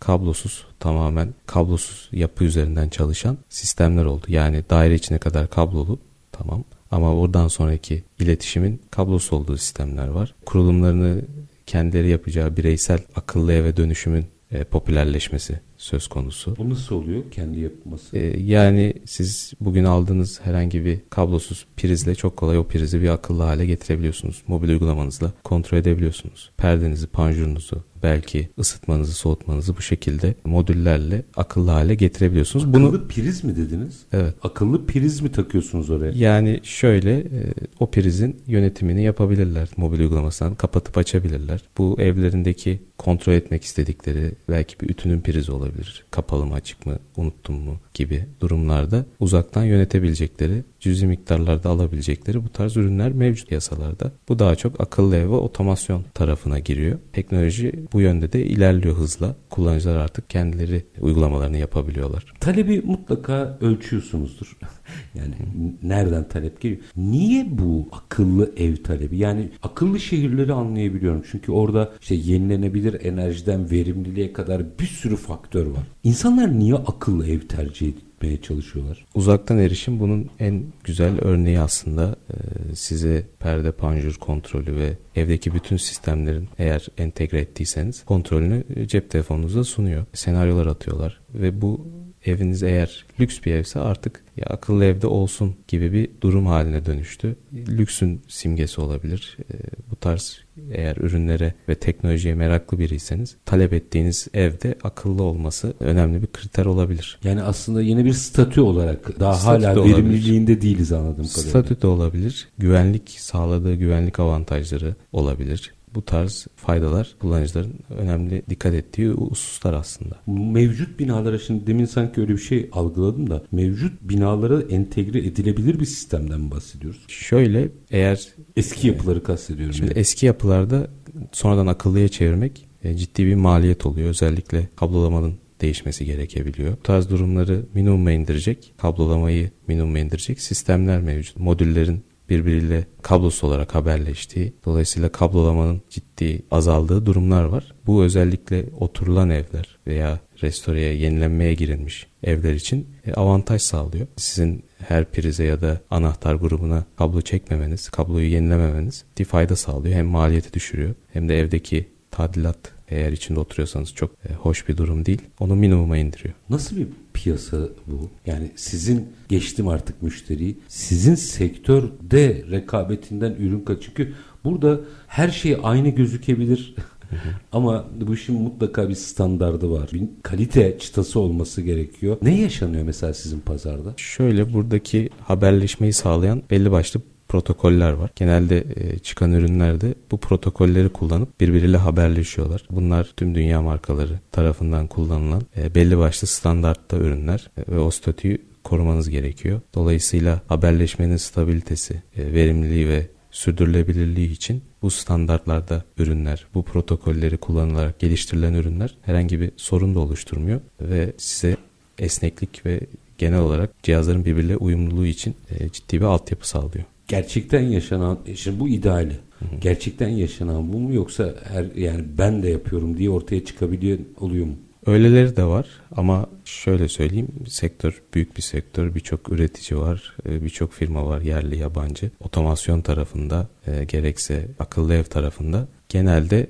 kablosuz 0.00 0.66
tamamen 0.80 1.34
kablosuz 1.46 2.08
yapı 2.12 2.44
üzerinden 2.44 2.88
çalışan 2.88 3.38
sistemler 3.48 4.04
oldu. 4.04 4.26
Yani 4.28 4.64
daire 4.70 4.94
içine 4.94 5.18
kadar 5.18 5.50
kablolu 5.50 5.98
tamam 6.32 6.64
ama 6.90 7.14
oradan 7.14 7.48
sonraki 7.48 8.02
iletişimin 8.18 8.82
kablosu 8.90 9.36
olduğu 9.36 9.56
sistemler 9.56 10.08
var. 10.08 10.34
Kurulumlarını 10.46 11.22
kendileri 11.66 12.08
yapacağı 12.08 12.56
bireysel 12.56 13.00
akıllı 13.16 13.52
eve 13.52 13.76
dönüşümün 13.76 14.26
e, 14.50 14.64
popülerleşmesi 14.64 15.60
söz 15.80 16.08
konusu. 16.08 16.56
Bu 16.58 16.70
nasıl 16.70 16.96
oluyor 16.96 17.22
kendi 17.30 17.60
yapması? 17.60 18.16
E, 18.16 18.40
yani 18.40 18.94
siz 19.04 19.52
bugün 19.60 19.84
aldığınız 19.84 20.40
herhangi 20.40 20.84
bir 20.84 20.98
kablosuz 21.10 21.66
prizle 21.76 22.14
çok 22.14 22.36
kolay 22.36 22.58
o 22.58 22.64
prizi 22.64 23.02
bir 23.02 23.08
akıllı 23.08 23.42
hale 23.42 23.66
getirebiliyorsunuz. 23.66 24.42
Mobil 24.46 24.68
uygulamanızla 24.68 25.32
kontrol 25.44 25.78
edebiliyorsunuz. 25.78 26.50
Perdenizi, 26.56 27.06
panjurunuzu, 27.06 27.84
belki 28.02 28.48
ısıtmanızı, 28.58 29.12
soğutmanızı 29.12 29.76
bu 29.76 29.82
şekilde 29.82 30.34
modüllerle 30.44 31.22
akıllı 31.36 31.70
hale 31.70 31.94
getirebiliyorsunuz. 31.94 32.64
Akıllı 32.64 32.92
Bunu 32.92 33.08
priz 33.08 33.44
mi 33.44 33.56
dediniz? 33.56 34.00
Evet. 34.12 34.34
Akıllı 34.42 34.86
priz 34.86 35.20
mi 35.20 35.32
takıyorsunuz 35.32 35.90
oraya? 35.90 36.12
Yani 36.14 36.60
şöyle 36.62 37.18
e, 37.18 37.54
o 37.80 37.90
prizin 37.90 38.42
yönetimini 38.46 39.02
yapabilirler 39.02 39.68
mobil 39.76 40.00
uygulamasından 40.00 40.54
kapatıp 40.54 40.98
açabilirler. 40.98 41.62
Bu 41.78 41.96
evlerindeki 42.00 42.80
kontrol 42.98 43.32
etmek 43.32 43.64
istedikleri 43.64 44.32
belki 44.48 44.80
bir 44.80 44.90
ütünün 44.90 45.20
prizi 45.20 45.52
olabilir. 45.52 45.69
Kapalı 46.10 46.46
mı 46.46 46.54
açık 46.54 46.86
mı 46.86 46.98
unuttum 47.16 47.56
mu 47.56 47.76
gibi 47.94 48.26
durumlarda 48.40 49.04
uzaktan 49.20 49.64
yönetebilecekleri 49.64 50.64
cüzi 50.80 51.06
miktarlarda 51.06 51.68
alabilecekleri 51.68 52.44
bu 52.44 52.48
tarz 52.48 52.76
ürünler 52.76 53.12
mevcut 53.12 53.48
piyasalarda. 53.48 54.12
Bu 54.28 54.38
daha 54.38 54.56
çok 54.56 54.80
akıllı 54.80 55.16
ev 55.16 55.30
ve 55.30 55.34
otomasyon 55.34 56.04
tarafına 56.14 56.58
giriyor. 56.58 56.98
Teknoloji 57.12 57.72
bu 57.92 58.00
yönde 58.00 58.32
de 58.32 58.44
ilerliyor 58.44 58.96
hızla. 58.96 59.36
Kullanıcılar 59.50 59.96
artık 59.96 60.30
kendileri 60.30 60.86
uygulamalarını 61.00 61.56
yapabiliyorlar. 61.56 62.34
Talebi 62.40 62.82
mutlaka 62.84 63.58
ölçüyorsunuzdur. 63.60 64.58
yani 65.14 65.34
nereden 65.82 66.28
talep 66.28 66.60
geliyor? 66.60 66.80
Niye 66.96 67.46
bu 67.50 67.88
akıllı 67.92 68.52
ev 68.56 68.76
talebi? 68.76 69.18
Yani 69.18 69.50
akıllı 69.62 70.00
şehirleri 70.00 70.52
anlayabiliyorum. 70.52 71.22
Çünkü 71.30 71.52
orada 71.52 71.92
işte 72.00 72.14
yenilenebilir 72.14 73.04
enerjiden 73.04 73.70
verimliliğe 73.70 74.32
kadar 74.32 74.78
bir 74.78 74.86
sürü 74.86 75.16
faktör 75.16 75.59
var. 75.66 75.82
İnsanlar 76.04 76.58
niye 76.58 76.74
akıllı 76.74 77.28
ev 77.28 77.40
tercih 77.40 77.88
etmeye 77.88 78.40
çalışıyorlar. 78.40 79.06
Uzaktan 79.14 79.58
erişim 79.58 80.00
bunun 80.00 80.30
en 80.38 80.62
güzel 80.84 81.20
örneği 81.20 81.60
aslında 81.60 82.16
ee, 82.30 82.74
size 82.74 83.26
perde 83.38 83.72
panjur 83.72 84.14
kontrolü 84.14 84.76
ve 84.76 84.92
evdeki 85.16 85.54
bütün 85.54 85.76
sistemlerin 85.76 86.48
eğer 86.58 86.86
entegre 86.98 87.40
ettiyseniz 87.40 88.04
kontrolünü 88.04 88.64
cep 88.86 89.10
telefonunuzda 89.10 89.64
sunuyor. 89.64 90.04
Senaryolar 90.12 90.66
atıyorlar 90.66 91.20
ve 91.34 91.60
bu 91.62 91.86
eviniz 92.30 92.62
eğer 92.62 93.04
lüks 93.20 93.38
bir 93.46 93.52
evse 93.52 93.80
artık 93.80 94.24
ya 94.36 94.44
akıllı 94.46 94.84
evde 94.84 95.06
olsun 95.06 95.54
gibi 95.68 95.92
bir 95.92 96.08
durum 96.20 96.46
haline 96.46 96.86
dönüştü. 96.86 97.36
Lüksün 97.52 98.22
simgesi 98.28 98.80
olabilir. 98.80 99.36
E, 99.52 99.56
bu 99.90 99.96
tarz 99.96 100.40
eğer 100.72 100.96
ürünlere 100.96 101.54
ve 101.68 101.74
teknolojiye 101.74 102.34
meraklı 102.34 102.78
biriyseniz 102.78 103.36
talep 103.44 103.72
ettiğiniz 103.72 104.28
evde 104.34 104.74
akıllı 104.82 105.22
olması 105.22 105.74
önemli 105.80 106.22
bir 106.22 106.26
kriter 106.26 106.66
olabilir. 106.66 107.18
Yani 107.24 107.42
aslında 107.42 107.82
yeni 107.82 108.04
bir 108.04 108.12
statü 108.12 108.60
olarak 108.60 109.20
daha 109.20 109.34
statü 109.34 109.64
hala 109.64 109.84
verimliliğinde 109.84 110.52
olabilir. 110.52 110.62
değiliz 110.62 110.92
anladığım 110.92 111.26
kadarıyla. 111.26 111.50
Statü 111.50 111.82
de 111.82 111.86
olabilir. 111.86 112.48
Güvenlik 112.58 113.10
sağladığı 113.10 113.74
güvenlik 113.74 114.20
avantajları 114.20 114.94
olabilir 115.12 115.72
bu 115.94 116.04
tarz 116.04 116.46
faydalar 116.56 117.14
kullanıcıların 117.20 117.74
önemli 117.90 118.42
dikkat 118.50 118.74
ettiği 118.74 119.08
hususlar 119.10 119.72
aslında. 119.72 120.16
Mevcut 120.26 120.98
binalara 120.98 121.38
şimdi 121.38 121.66
demin 121.66 121.84
sanki 121.84 122.20
öyle 122.20 122.32
bir 122.32 122.38
şey 122.38 122.68
algıladım 122.72 123.30
da 123.30 123.44
mevcut 123.52 123.92
binalara 124.02 124.62
entegre 124.62 125.18
edilebilir 125.18 125.80
bir 125.80 125.84
sistemden 125.84 126.40
mi 126.40 126.50
bahsediyoruz? 126.50 127.04
Şöyle 127.08 127.68
eğer 127.90 128.28
eski 128.56 128.88
yapıları 128.88 129.22
kastediyorum. 129.22 129.74
Şimdi 129.74 129.90
yani. 129.90 129.98
eski 129.98 130.26
yapılarda 130.26 130.90
sonradan 131.32 131.66
akıllıya 131.66 132.08
çevirmek 132.08 132.68
e, 132.84 132.96
ciddi 132.96 133.26
bir 133.26 133.34
maliyet 133.34 133.86
oluyor. 133.86 134.08
Özellikle 134.08 134.68
kablolamanın 134.76 135.34
değişmesi 135.60 136.04
gerekebiliyor. 136.04 136.72
Bu 136.72 136.82
tarz 136.82 137.10
durumları 137.10 137.66
minimuma 137.74 138.12
indirecek, 138.12 138.72
kablolamayı 138.78 139.50
minimuma 139.66 139.98
indirecek 139.98 140.40
sistemler 140.40 141.00
mevcut. 141.00 141.38
Modüllerin 141.38 142.02
birbiriyle 142.30 142.86
kablosuz 143.02 143.44
olarak 143.44 143.74
haberleştiği, 143.74 144.52
dolayısıyla 144.64 145.08
kablolamanın 145.08 145.82
ciddi 145.90 146.42
azaldığı 146.50 147.06
durumlar 147.06 147.44
var. 147.44 147.74
Bu 147.86 148.02
özellikle 148.02 148.64
oturulan 148.80 149.30
evler 149.30 149.78
veya 149.86 150.20
restoreye, 150.42 150.94
yenilenmeye 150.94 151.54
girilmiş 151.54 152.06
evler 152.22 152.54
için 152.54 152.86
e, 153.06 153.12
avantaj 153.12 153.62
sağlıyor. 153.62 154.06
Sizin 154.16 154.64
her 154.78 155.04
prize 155.04 155.44
ya 155.44 155.60
da 155.60 155.80
anahtar 155.90 156.34
grubuna 156.34 156.84
kablo 156.96 157.20
çekmemeniz, 157.20 157.88
kabloyu 157.88 158.30
yenilememeniz 158.30 159.04
ciddi 159.10 159.24
fayda 159.24 159.56
sağlıyor. 159.56 159.94
Hem 159.94 160.06
maliyeti 160.06 160.52
düşürüyor 160.52 160.94
hem 161.12 161.28
de 161.28 161.38
evdeki 161.38 161.88
tadilat 162.10 162.58
eğer 162.88 163.12
içinde 163.12 163.40
oturuyorsanız 163.40 163.94
çok 163.94 164.10
e, 164.28 164.34
hoş 164.34 164.68
bir 164.68 164.76
durum 164.76 165.06
değil. 165.06 165.22
Onu 165.40 165.56
minimuma 165.56 165.96
indiriyor. 165.96 166.34
Nasıl 166.50 166.76
bir 166.76 166.86
piyasa 167.22 167.56
bu? 167.86 168.08
Yani 168.26 168.50
sizin 168.56 169.08
geçtim 169.28 169.68
artık 169.68 170.02
müşteriyi. 170.02 170.58
Sizin 170.68 171.14
sektörde 171.14 172.44
rekabetinden 172.50 173.32
ürün 173.32 173.60
kaç? 173.60 173.82
Çünkü 173.82 174.12
burada 174.44 174.80
her 175.06 175.28
şey 175.28 175.56
aynı 175.62 175.88
gözükebilir. 175.88 176.74
Ama 177.52 177.84
bu 178.00 178.14
işin 178.14 178.42
mutlaka 178.42 178.88
bir 178.88 178.94
standardı 178.94 179.70
var. 179.70 179.90
Bir 179.92 180.02
kalite 180.22 180.78
çıtası 180.78 181.20
olması 181.20 181.62
gerekiyor. 181.62 182.16
Ne 182.22 182.40
yaşanıyor 182.40 182.84
mesela 182.84 183.14
sizin 183.14 183.40
pazarda? 183.40 183.94
Şöyle 183.96 184.52
buradaki 184.52 185.10
haberleşmeyi 185.20 185.92
sağlayan 185.92 186.42
belli 186.50 186.70
başlı 186.70 187.00
protokoller 187.30 187.92
var. 187.92 188.10
Genelde 188.16 188.64
e, 188.76 188.98
çıkan 188.98 189.32
ürünlerde 189.32 189.94
bu 190.10 190.16
protokolleri 190.20 190.88
kullanıp 190.88 191.40
birbiriyle 191.40 191.76
haberleşiyorlar. 191.76 192.64
Bunlar 192.70 193.12
tüm 193.16 193.34
dünya 193.34 193.62
markaları 193.62 194.20
tarafından 194.32 194.86
kullanılan 194.86 195.42
e, 195.56 195.74
belli 195.74 195.98
başlı 195.98 196.26
standartta 196.26 196.96
ürünler 196.96 197.50
e, 197.56 197.72
ve 197.72 197.78
o 197.78 197.90
statüyü 197.90 198.38
korumanız 198.64 199.10
gerekiyor. 199.10 199.60
Dolayısıyla 199.74 200.40
haberleşmenin 200.48 201.16
stabilitesi, 201.16 202.02
verimliliği 202.16 202.88
ve 202.88 203.06
sürdürülebilirliği 203.30 204.30
için 204.30 204.62
bu 204.82 204.90
standartlarda 204.90 205.84
ürünler, 205.98 206.46
bu 206.54 206.62
protokolleri 206.62 207.36
kullanılarak 207.36 207.98
geliştirilen 207.98 208.54
ürünler 208.54 208.96
herhangi 209.02 209.40
bir 209.40 209.50
sorun 209.56 209.94
da 209.94 209.98
oluşturmuyor 210.00 210.60
ve 210.80 211.12
size 211.18 211.56
esneklik 211.98 212.66
ve 212.66 212.80
genel 213.18 213.40
olarak 213.40 213.82
cihazların 213.82 214.24
birbiriyle 214.24 214.56
uyumluluğu 214.56 215.06
için 215.06 215.36
ciddi 215.72 216.00
bir 216.00 216.04
altyapı 216.04 216.48
sağlıyor 216.48 216.84
gerçekten 217.10 217.60
yaşanan 217.60 218.18
şimdi 218.34 218.60
bu 218.60 218.68
ideali. 218.68 219.16
Gerçekten 219.60 220.08
yaşanan 220.08 220.72
bu 220.72 220.78
mu 220.78 220.94
yoksa 220.94 221.34
her 221.44 221.64
yani 221.74 222.04
ben 222.18 222.42
de 222.42 222.48
yapıyorum 222.48 222.96
diye 222.96 223.10
ortaya 223.10 223.44
çıkabiliyor 223.44 223.98
oluyor 224.16 224.46
mu? 224.46 224.54
Öyleleri 224.86 225.36
de 225.36 225.44
var 225.44 225.66
ama 225.96 226.26
şöyle 226.44 226.88
söyleyeyim 226.88 227.28
sektör 227.48 228.02
büyük 228.14 228.36
bir 228.36 228.42
sektör 228.42 228.94
birçok 228.94 229.32
üretici 229.32 229.80
var 229.80 230.16
e, 230.26 230.42
birçok 230.44 230.72
firma 230.72 231.06
var 231.06 231.20
yerli 231.20 231.58
yabancı 231.58 232.10
otomasyon 232.20 232.80
tarafında 232.80 233.48
e, 233.66 233.84
gerekse 233.84 234.48
akıllı 234.58 234.94
ev 234.94 235.04
tarafında 235.04 235.68
genelde 235.88 236.40
e, 236.40 236.46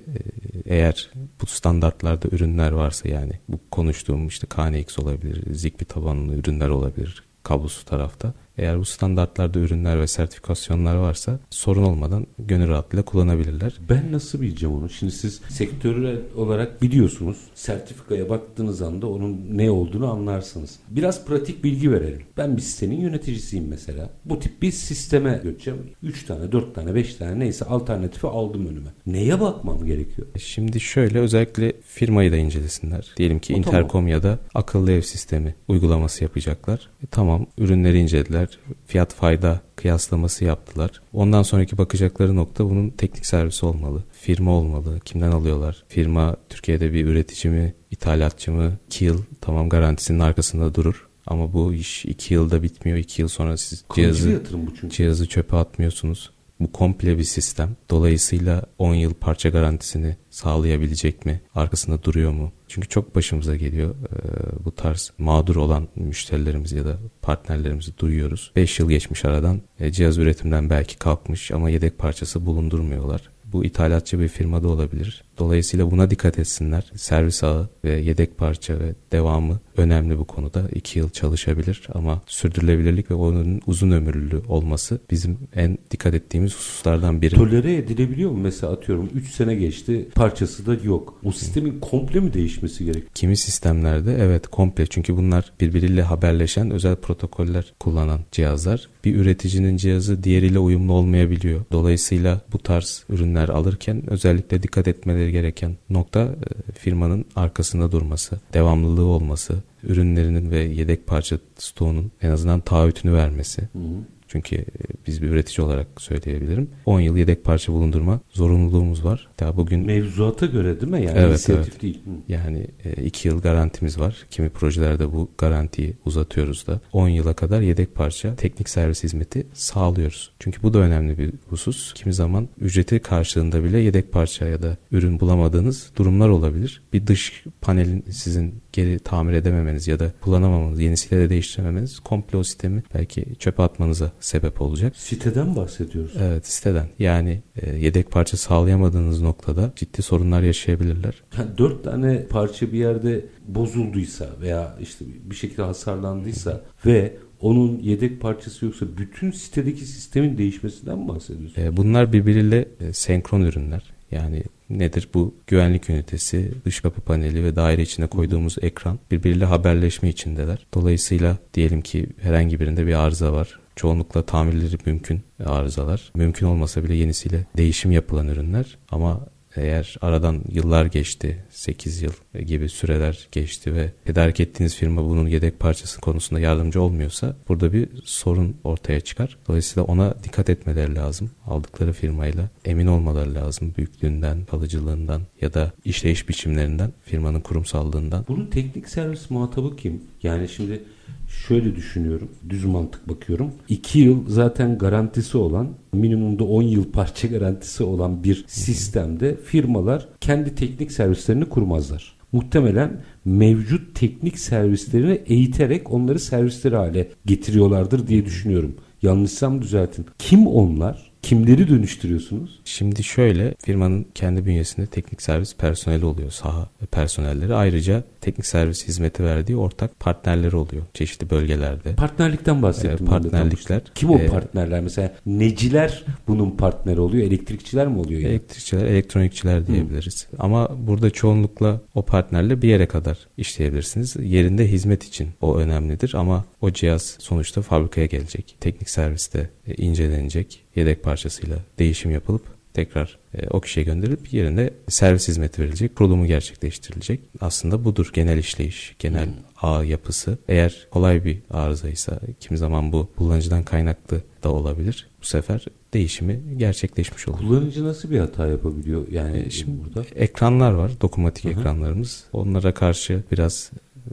eğer 0.64 1.10
bu 1.42 1.46
standartlarda 1.46 2.28
ürünler 2.32 2.72
varsa 2.72 3.08
yani 3.08 3.32
bu 3.48 3.58
konuştuğum 3.70 4.26
işte 4.26 4.46
KNX 4.46 4.98
olabilir, 4.98 5.54
Zigbee 5.54 5.84
tabanlı 5.84 6.34
ürünler 6.34 6.68
olabilir 6.68 7.30
kablosu 7.42 7.84
tarafta. 7.84 8.34
Eğer 8.60 8.78
bu 8.78 8.84
standartlarda 8.84 9.58
ürünler 9.58 10.00
ve 10.00 10.06
sertifikasyonlar 10.06 10.96
varsa 10.96 11.38
sorun 11.50 11.82
olmadan 11.82 12.26
gönül 12.38 12.68
rahatlığıyla 12.68 13.04
kullanabilirler. 13.04 13.72
Ben 13.88 14.12
nasıl 14.12 14.40
bileceğim 14.40 14.74
onu? 14.74 14.90
Şimdi 14.90 15.12
siz 15.12 15.40
sektörel 15.48 16.18
olarak 16.36 16.82
biliyorsunuz. 16.82 17.36
Sertifikaya 17.54 18.28
baktığınız 18.28 18.82
anda 18.82 19.06
onun 19.06 19.40
ne 19.52 19.70
olduğunu 19.70 20.10
anlarsınız. 20.10 20.78
Biraz 20.90 21.26
pratik 21.26 21.64
bilgi 21.64 21.92
verelim. 21.92 22.22
Ben 22.36 22.56
bir 22.56 22.62
sitenin 22.62 23.00
yöneticisiyim 23.00 23.68
mesela. 23.68 24.10
Bu 24.24 24.38
tip 24.38 24.62
bir 24.62 24.72
sisteme 24.72 25.40
göçeceğim. 25.44 25.80
3 26.02 26.24
tane, 26.26 26.52
4 26.52 26.74
tane, 26.74 26.94
5 26.94 27.14
tane 27.14 27.38
neyse 27.38 27.64
alternatifi 27.64 28.26
aldım 28.26 28.66
önüme. 28.66 28.90
Neye 29.06 29.40
bakmam 29.40 29.84
gerekiyor? 29.84 30.28
Şimdi 30.38 30.80
şöyle 30.80 31.18
özellikle 31.18 31.72
firmayı 31.86 32.32
da 32.32 32.36
incelesinler. 32.36 33.10
Diyelim 33.16 33.38
ki 33.38 33.54
o, 33.54 33.56
Intercom 33.56 33.88
tamam. 33.88 34.08
ya 34.08 34.22
da 34.22 34.38
akıllı 34.54 34.92
ev 34.92 35.00
sistemi 35.02 35.54
uygulaması 35.68 36.24
yapacaklar. 36.24 36.88
E, 37.02 37.06
tamam 37.06 37.46
ürünleri 37.58 37.98
incelediler 37.98 38.49
fiyat 38.86 39.14
fayda 39.14 39.60
kıyaslaması 39.76 40.44
yaptılar. 40.44 40.90
Ondan 41.12 41.42
sonraki 41.42 41.78
bakacakları 41.78 42.36
nokta 42.36 42.64
bunun 42.64 42.90
teknik 42.90 43.26
servisi 43.26 43.66
olmalı. 43.66 44.04
Firma 44.12 44.52
olmalı. 44.52 45.00
Kimden 45.04 45.32
alıyorlar? 45.32 45.84
Firma 45.88 46.36
Türkiye'de 46.48 46.92
bir 46.92 47.06
üretici 47.06 47.54
mi, 47.54 47.74
ithalatçı 47.90 48.52
mı? 48.52 48.78
2 48.86 49.04
yıl 49.04 49.22
tamam 49.40 49.68
garantisinin 49.68 50.18
arkasında 50.18 50.74
durur. 50.74 51.08
Ama 51.26 51.52
bu 51.52 51.74
iş 51.74 52.04
2 52.04 52.34
yılda 52.34 52.62
bitmiyor. 52.62 52.98
2 52.98 53.22
yıl 53.22 53.28
sonra 53.28 53.56
siz 53.56 53.84
cihazı, 53.94 54.42
cihazı 54.88 55.28
çöpe 55.28 55.56
atmıyorsunuz. 55.56 56.30
Bu 56.60 56.72
komple 56.72 57.18
bir 57.18 57.24
sistem. 57.24 57.76
Dolayısıyla 57.90 58.62
10 58.78 58.94
yıl 58.94 59.14
parça 59.14 59.48
garantisini 59.48 60.16
sağlayabilecek 60.30 61.26
mi? 61.26 61.40
Arkasında 61.54 62.02
duruyor 62.02 62.30
mu? 62.32 62.52
Çünkü 62.68 62.88
çok 62.88 63.14
başımıza 63.14 63.56
geliyor 63.56 63.94
e, 63.94 64.64
bu 64.64 64.74
tarz 64.74 65.12
mağdur 65.18 65.56
olan 65.56 65.88
müşterilerimizi 65.96 66.76
ya 66.76 66.84
da 66.84 66.98
partnerlerimizi 67.22 67.98
duyuyoruz. 67.98 68.52
5 68.56 68.78
yıl 68.78 68.88
geçmiş 68.88 69.24
aradan 69.24 69.60
e, 69.80 69.92
cihaz 69.92 70.18
üretimden 70.18 70.70
belki 70.70 70.98
kalkmış 70.98 71.50
ama 71.50 71.70
yedek 71.70 71.98
parçası 71.98 72.46
bulundurmuyorlar. 72.46 73.30
Bu 73.52 73.64
ithalatçı 73.64 74.20
bir 74.20 74.28
firmada 74.28 74.68
olabilir. 74.68 75.24
Dolayısıyla 75.40 75.90
buna 75.90 76.10
dikkat 76.10 76.38
etsinler. 76.38 76.92
Servis 76.96 77.44
ağı 77.44 77.68
ve 77.84 77.90
yedek 77.90 78.38
parça 78.38 78.80
ve 78.80 78.94
devamı 79.12 79.60
önemli 79.76 80.18
bu 80.18 80.24
konuda. 80.24 80.68
2 80.74 80.98
yıl 80.98 81.10
çalışabilir 81.10 81.88
ama 81.94 82.22
sürdürülebilirlik 82.26 83.10
ve 83.10 83.14
onun 83.14 83.60
uzun 83.66 83.90
ömürlü 83.90 84.42
olması 84.48 85.00
bizim 85.10 85.38
en 85.54 85.78
dikkat 85.90 86.14
ettiğimiz 86.14 86.54
hususlardan 86.54 87.22
biri. 87.22 87.34
Tolere 87.34 87.76
edilebiliyor 87.76 88.30
mu? 88.30 88.38
Mesela 88.38 88.72
atıyorum 88.72 89.10
3 89.14 89.30
sene 89.30 89.54
geçti 89.54 90.08
parçası 90.14 90.66
da 90.66 90.76
yok. 90.84 91.20
O 91.24 91.32
sistemin 91.32 91.80
komple 91.80 92.20
mi 92.20 92.32
değişmesi 92.32 92.84
gerek? 92.84 93.14
Kimi 93.14 93.36
sistemlerde 93.36 94.16
evet 94.20 94.46
komple 94.46 94.86
çünkü 94.86 95.16
bunlar 95.16 95.52
birbiriyle 95.60 96.02
haberleşen 96.02 96.70
özel 96.70 96.96
protokoller 96.96 97.72
kullanan 97.80 98.20
cihazlar. 98.32 98.88
Bir 99.04 99.16
üreticinin 99.16 99.76
cihazı 99.76 100.24
diğeriyle 100.24 100.58
uyumlu 100.58 100.92
olmayabiliyor. 100.92 101.60
Dolayısıyla 101.72 102.40
bu 102.52 102.58
tarz 102.58 103.04
ürünler 103.08 103.48
alırken 103.48 104.02
özellikle 104.10 104.62
dikkat 104.62 104.88
etmeleri 104.88 105.29
gereken 105.30 105.76
nokta 105.90 106.20
e, 106.20 106.72
firmanın 106.72 107.24
arkasında 107.36 107.92
durması, 107.92 108.40
devamlılığı 108.52 109.04
olması, 109.04 109.62
ürünlerinin 109.82 110.50
ve 110.50 110.58
yedek 110.58 111.06
parça 111.06 111.38
stoğunun 111.58 112.12
en 112.22 112.30
azından 112.30 112.60
taahhütünü 112.60 113.12
vermesi. 113.12 113.62
Hı 113.62 113.78
hı. 113.78 114.19
Çünkü 114.32 114.56
e, 114.56 114.64
biz 115.06 115.22
bir 115.22 115.28
üretici 115.28 115.66
olarak 115.66 115.86
söyleyebilirim. 115.98 116.70
10 116.86 117.00
yıl 117.00 117.16
yedek 117.16 117.44
parça 117.44 117.72
bulundurma 117.72 118.20
zorunluluğumuz 118.30 119.04
var. 119.04 119.28
Daha 119.40 119.56
bugün 119.56 119.86
mevzuata 119.86 120.46
göre 120.46 120.80
değil 120.80 120.92
mi? 120.92 121.04
Yani 121.04 121.18
evet, 121.18 121.50
evet. 121.50 121.82
değil. 121.82 122.02
Yani 122.28 122.66
2 123.04 123.28
e, 123.28 123.32
yıl 123.32 123.40
garantimiz 123.40 124.00
var. 124.00 124.16
Kimi 124.30 124.48
projelerde 124.48 125.12
bu 125.12 125.28
garantiyi 125.38 125.94
uzatıyoruz 126.04 126.66
da 126.66 126.80
10 126.92 127.08
yıla 127.08 127.34
kadar 127.34 127.60
yedek 127.60 127.94
parça 127.94 128.36
teknik 128.36 128.68
servis 128.68 129.02
hizmeti 129.02 129.46
sağlıyoruz. 129.52 130.32
Çünkü 130.38 130.62
bu 130.62 130.74
da 130.74 130.78
önemli 130.78 131.18
bir 131.18 131.32
husus. 131.48 131.94
Kimi 131.94 132.14
zaman 132.14 132.48
ücreti 132.60 132.98
karşılığında 132.98 133.64
bile 133.64 133.78
yedek 133.78 134.12
parça 134.12 134.46
ya 134.46 134.62
da 134.62 134.76
ürün 134.92 135.20
bulamadığınız 135.20 135.90
durumlar 135.96 136.28
olabilir. 136.28 136.82
Bir 136.92 137.06
dış 137.06 137.44
panelin 137.60 138.04
sizin 138.10 138.54
geri 138.72 138.98
tamir 138.98 139.32
edememeniz 139.32 139.88
ya 139.88 139.98
da 139.98 140.12
kullanamamanız, 140.20 140.80
yenisiyle 140.80 141.22
de 141.22 141.30
değiştirememeniz 141.30 142.00
komple 142.00 142.38
o 142.38 142.44
sistemi 142.44 142.82
belki 142.94 143.24
çöpe 143.38 143.62
atmanıza 143.62 144.12
sebep 144.20 144.62
olacak. 144.62 144.96
Siteden 144.96 145.56
bahsediyoruz. 145.56 146.12
Evet 146.20 146.46
siteden. 146.46 146.88
Yani 146.98 147.42
e, 147.56 147.76
yedek 147.76 148.10
parça 148.10 148.36
sağlayamadığınız 148.36 149.22
noktada 149.22 149.72
ciddi 149.76 150.02
sorunlar 150.02 150.42
yaşayabilirler. 150.42 151.22
Yani 151.38 151.58
dört 151.58 151.84
tane 151.84 152.26
parça 152.26 152.72
bir 152.72 152.78
yerde 152.78 153.24
bozulduysa 153.48 154.28
veya 154.40 154.76
işte 154.80 155.04
bir 155.24 155.34
şekilde 155.34 155.62
hasarlandıysa 155.62 156.60
ve 156.86 157.16
onun 157.40 157.78
yedek 157.78 158.20
parçası 158.20 158.64
yoksa 158.64 158.86
bütün 158.98 159.30
sitedeki 159.30 159.84
sistemin 159.84 160.38
değişmesinden 160.38 160.98
mi 160.98 161.08
bahsediyorsun? 161.08 161.62
E, 161.62 161.76
bunlar 161.76 162.12
birbiriyle 162.12 162.68
e, 162.80 162.92
senkron 162.92 163.40
ürünler. 163.40 163.82
Yani 164.10 164.42
nedir 164.70 165.08
bu 165.14 165.34
güvenlik 165.46 165.90
ünitesi, 165.90 166.52
dış 166.64 166.80
kapı 166.80 167.00
paneli 167.00 167.44
ve 167.44 167.56
daire 167.56 167.82
içine 167.82 168.06
koyduğumuz 168.06 168.56
ekran 168.62 168.98
birbiriyle 169.10 169.44
haberleşme 169.44 170.08
içindeler. 170.08 170.66
Dolayısıyla 170.74 171.36
diyelim 171.54 171.82
ki 171.82 172.06
herhangi 172.20 172.60
birinde 172.60 172.86
bir 172.86 172.94
arıza 172.94 173.32
var. 173.32 173.60
Çoğunlukla 173.76 174.22
tamirleri 174.22 174.76
mümkün 174.86 175.20
arızalar. 175.44 176.12
Mümkün 176.14 176.46
olmasa 176.46 176.84
bile 176.84 176.94
yenisiyle 176.94 177.46
değişim 177.56 177.92
yapılan 177.92 178.28
ürünler 178.28 178.78
ama 178.90 179.26
eğer 179.56 179.96
aradan 180.00 180.42
yıllar 180.48 180.86
geçti, 180.86 181.44
8 181.50 182.02
yıl 182.02 182.12
gibi 182.46 182.68
süreler 182.68 183.28
geçti 183.32 183.74
ve 183.74 183.90
tedarik 184.04 184.40
ettiğiniz 184.40 184.76
firma 184.76 185.04
bunun 185.04 185.26
yedek 185.26 185.60
parçası 185.60 186.00
konusunda 186.00 186.40
yardımcı 186.40 186.82
olmuyorsa 186.82 187.36
burada 187.48 187.72
bir 187.72 187.88
sorun 188.04 188.56
ortaya 188.64 189.00
çıkar. 189.00 189.38
Dolayısıyla 189.48 189.84
ona 189.84 190.14
dikkat 190.24 190.50
etmeleri 190.50 190.94
lazım. 190.94 191.30
Aldıkları 191.46 191.92
firmayla 191.92 192.48
emin 192.64 192.86
olmaları 192.86 193.34
lazım 193.34 193.74
büyüklüğünden, 193.76 194.44
kalıcılığından 194.44 195.22
ya 195.40 195.54
da 195.54 195.72
işleyiş 195.84 196.28
biçimlerinden, 196.28 196.92
firmanın 197.04 197.40
kurumsallığından. 197.40 198.24
Bunun 198.28 198.46
teknik 198.46 198.88
servis 198.88 199.30
muhatabı 199.30 199.76
kim? 199.76 200.02
Yani 200.22 200.48
şimdi 200.48 200.82
şöyle 201.30 201.76
düşünüyorum. 201.76 202.28
Düz 202.48 202.64
mantık 202.64 203.08
bakıyorum. 203.08 203.52
2 203.68 203.98
yıl 203.98 204.28
zaten 204.28 204.78
garantisi 204.78 205.38
olan 205.38 205.68
minimumda 205.92 206.44
10 206.44 206.62
yıl 206.62 206.84
parça 206.92 207.28
garantisi 207.28 207.84
olan 207.84 208.24
bir 208.24 208.44
sistemde 208.46 209.36
firmalar 209.36 210.08
kendi 210.20 210.54
teknik 210.54 210.92
servislerini 210.92 211.44
kurmazlar. 211.44 212.20
Muhtemelen 212.32 213.00
mevcut 213.24 213.94
teknik 213.94 214.38
servislerini 214.38 215.22
eğiterek 215.26 215.92
onları 215.92 216.18
servisleri 216.18 216.76
hale 216.76 217.08
getiriyorlardır 217.26 218.06
diye 218.06 218.24
düşünüyorum. 218.24 218.74
Yanlışsam 219.02 219.62
düzeltin. 219.62 220.06
Kim 220.18 220.46
onlar? 220.46 221.09
Kimleri 221.30 221.68
dönüştürüyorsunuz? 221.68 222.60
Şimdi 222.64 223.04
şöyle 223.04 223.54
firmanın 223.64 224.06
kendi 224.14 224.46
bünyesinde 224.46 224.86
teknik 224.86 225.22
servis 225.22 225.56
personeli 225.56 226.04
oluyor 226.04 226.30
saha 226.30 226.68
personelleri. 226.90 227.54
Ayrıca 227.54 228.02
teknik 228.20 228.46
servis 228.46 228.88
hizmeti 228.88 229.24
verdiği 229.24 229.56
ortak 229.56 230.00
partnerleri 230.00 230.56
oluyor 230.56 230.82
çeşitli 230.94 231.30
bölgelerde. 231.30 231.94
Partnerlikten 231.94 232.62
bahsettim. 232.62 233.06
Ee, 233.06 233.10
partnerlikler. 233.10 233.82
Kim 233.94 234.10
o 234.10 234.18
ee, 234.18 234.26
partnerler? 234.26 234.80
Mesela 234.80 235.14
neciler 235.26 236.04
bunun 236.28 236.50
partneri 236.50 237.00
oluyor? 237.00 237.26
Elektrikçiler 237.26 237.86
mi 237.86 237.98
oluyor? 237.98 238.20
Yani? 238.20 238.30
Elektrikçiler, 238.30 238.84
elektronikçiler 238.84 239.66
diyebiliriz. 239.66 240.26
Hı. 240.30 240.36
Ama 240.38 240.86
burada 240.86 241.10
çoğunlukla 241.10 241.80
o 241.94 242.02
partnerle 242.02 242.62
bir 242.62 242.68
yere 242.68 242.86
kadar 242.86 243.18
işleyebilirsiniz. 243.36 244.16
Yerinde 244.20 244.68
hizmet 244.68 245.04
için 245.04 245.28
o 245.40 245.56
önemlidir 245.56 246.12
ama 246.14 246.44
o 246.60 246.70
cihaz 246.70 247.16
sonuçta 247.18 247.62
fabrikaya 247.62 248.06
gelecek. 248.06 248.56
Teknik 248.60 248.90
serviste 248.90 249.50
e, 249.66 249.74
incelenecek. 249.74 250.64
Yedek 250.76 251.02
parçasıyla 251.02 251.56
değişim 251.78 252.10
yapılıp 252.10 252.42
tekrar 252.74 253.18
e, 253.34 253.48
o 253.48 253.60
kişiye 253.60 253.86
gönderilip 253.86 254.32
yerine 254.32 254.70
servis 254.88 255.28
hizmeti 255.28 255.62
verilecek, 255.62 255.96
kurulumu 255.96 256.26
gerçekleştirilecek. 256.26 257.20
Aslında 257.40 257.84
budur 257.84 258.10
genel 258.12 258.38
işleyiş, 258.38 258.96
genel 258.98 259.26
hmm. 259.26 259.34
ağ 259.62 259.84
yapısı. 259.84 260.38
Eğer 260.48 260.86
kolay 260.90 261.24
bir 261.24 261.38
arızaysa 261.50 262.20
kimi 262.40 262.58
zaman 262.58 262.92
bu 262.92 263.08
kullanıcıdan 263.16 263.62
kaynaklı 263.62 264.20
da 264.42 264.52
olabilir. 264.52 265.08
Bu 265.22 265.26
sefer 265.26 265.64
değişimi 265.94 266.40
gerçekleşmiş 266.56 267.28
olur. 267.28 267.38
Kullanıcı 267.38 267.84
nasıl 267.84 268.10
bir 268.10 268.18
hata 268.18 268.46
yapabiliyor? 268.46 269.08
Yani 269.10 269.38
e, 269.38 269.50
şimdi 269.50 269.84
burada 269.84 270.06
ekranlar 270.14 270.72
var, 270.72 270.92
dokunmatik 271.00 271.44
Hı-hı. 271.44 271.52
ekranlarımız. 271.52 272.24
Onlara 272.32 272.74
karşı 272.74 273.22
biraz 273.32 273.70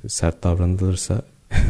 sert 0.07 0.43
davranılırsa 0.43 1.21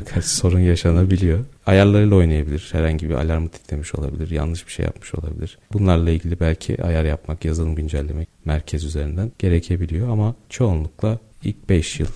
birkaç 0.00 0.24
sorun 0.40 0.60
yaşanabiliyor. 0.60 1.38
Ayarlarıyla 1.66 2.16
oynayabilir. 2.16 2.68
Herhangi 2.72 3.08
bir 3.08 3.14
alarmı 3.14 3.48
titremiş 3.48 3.94
olabilir. 3.94 4.30
Yanlış 4.30 4.66
bir 4.66 4.72
şey 4.72 4.84
yapmış 4.84 5.14
olabilir. 5.14 5.58
Bunlarla 5.72 6.10
ilgili 6.10 6.40
belki 6.40 6.84
ayar 6.84 7.04
yapmak, 7.04 7.44
yazılım 7.44 7.74
güncellemek 7.74 8.28
merkez 8.44 8.84
üzerinden 8.84 9.32
gerekebiliyor 9.38 10.08
ama 10.08 10.34
çoğunlukla 10.48 11.18
ilk 11.44 11.68
5 11.68 12.00
yıl 12.00 12.08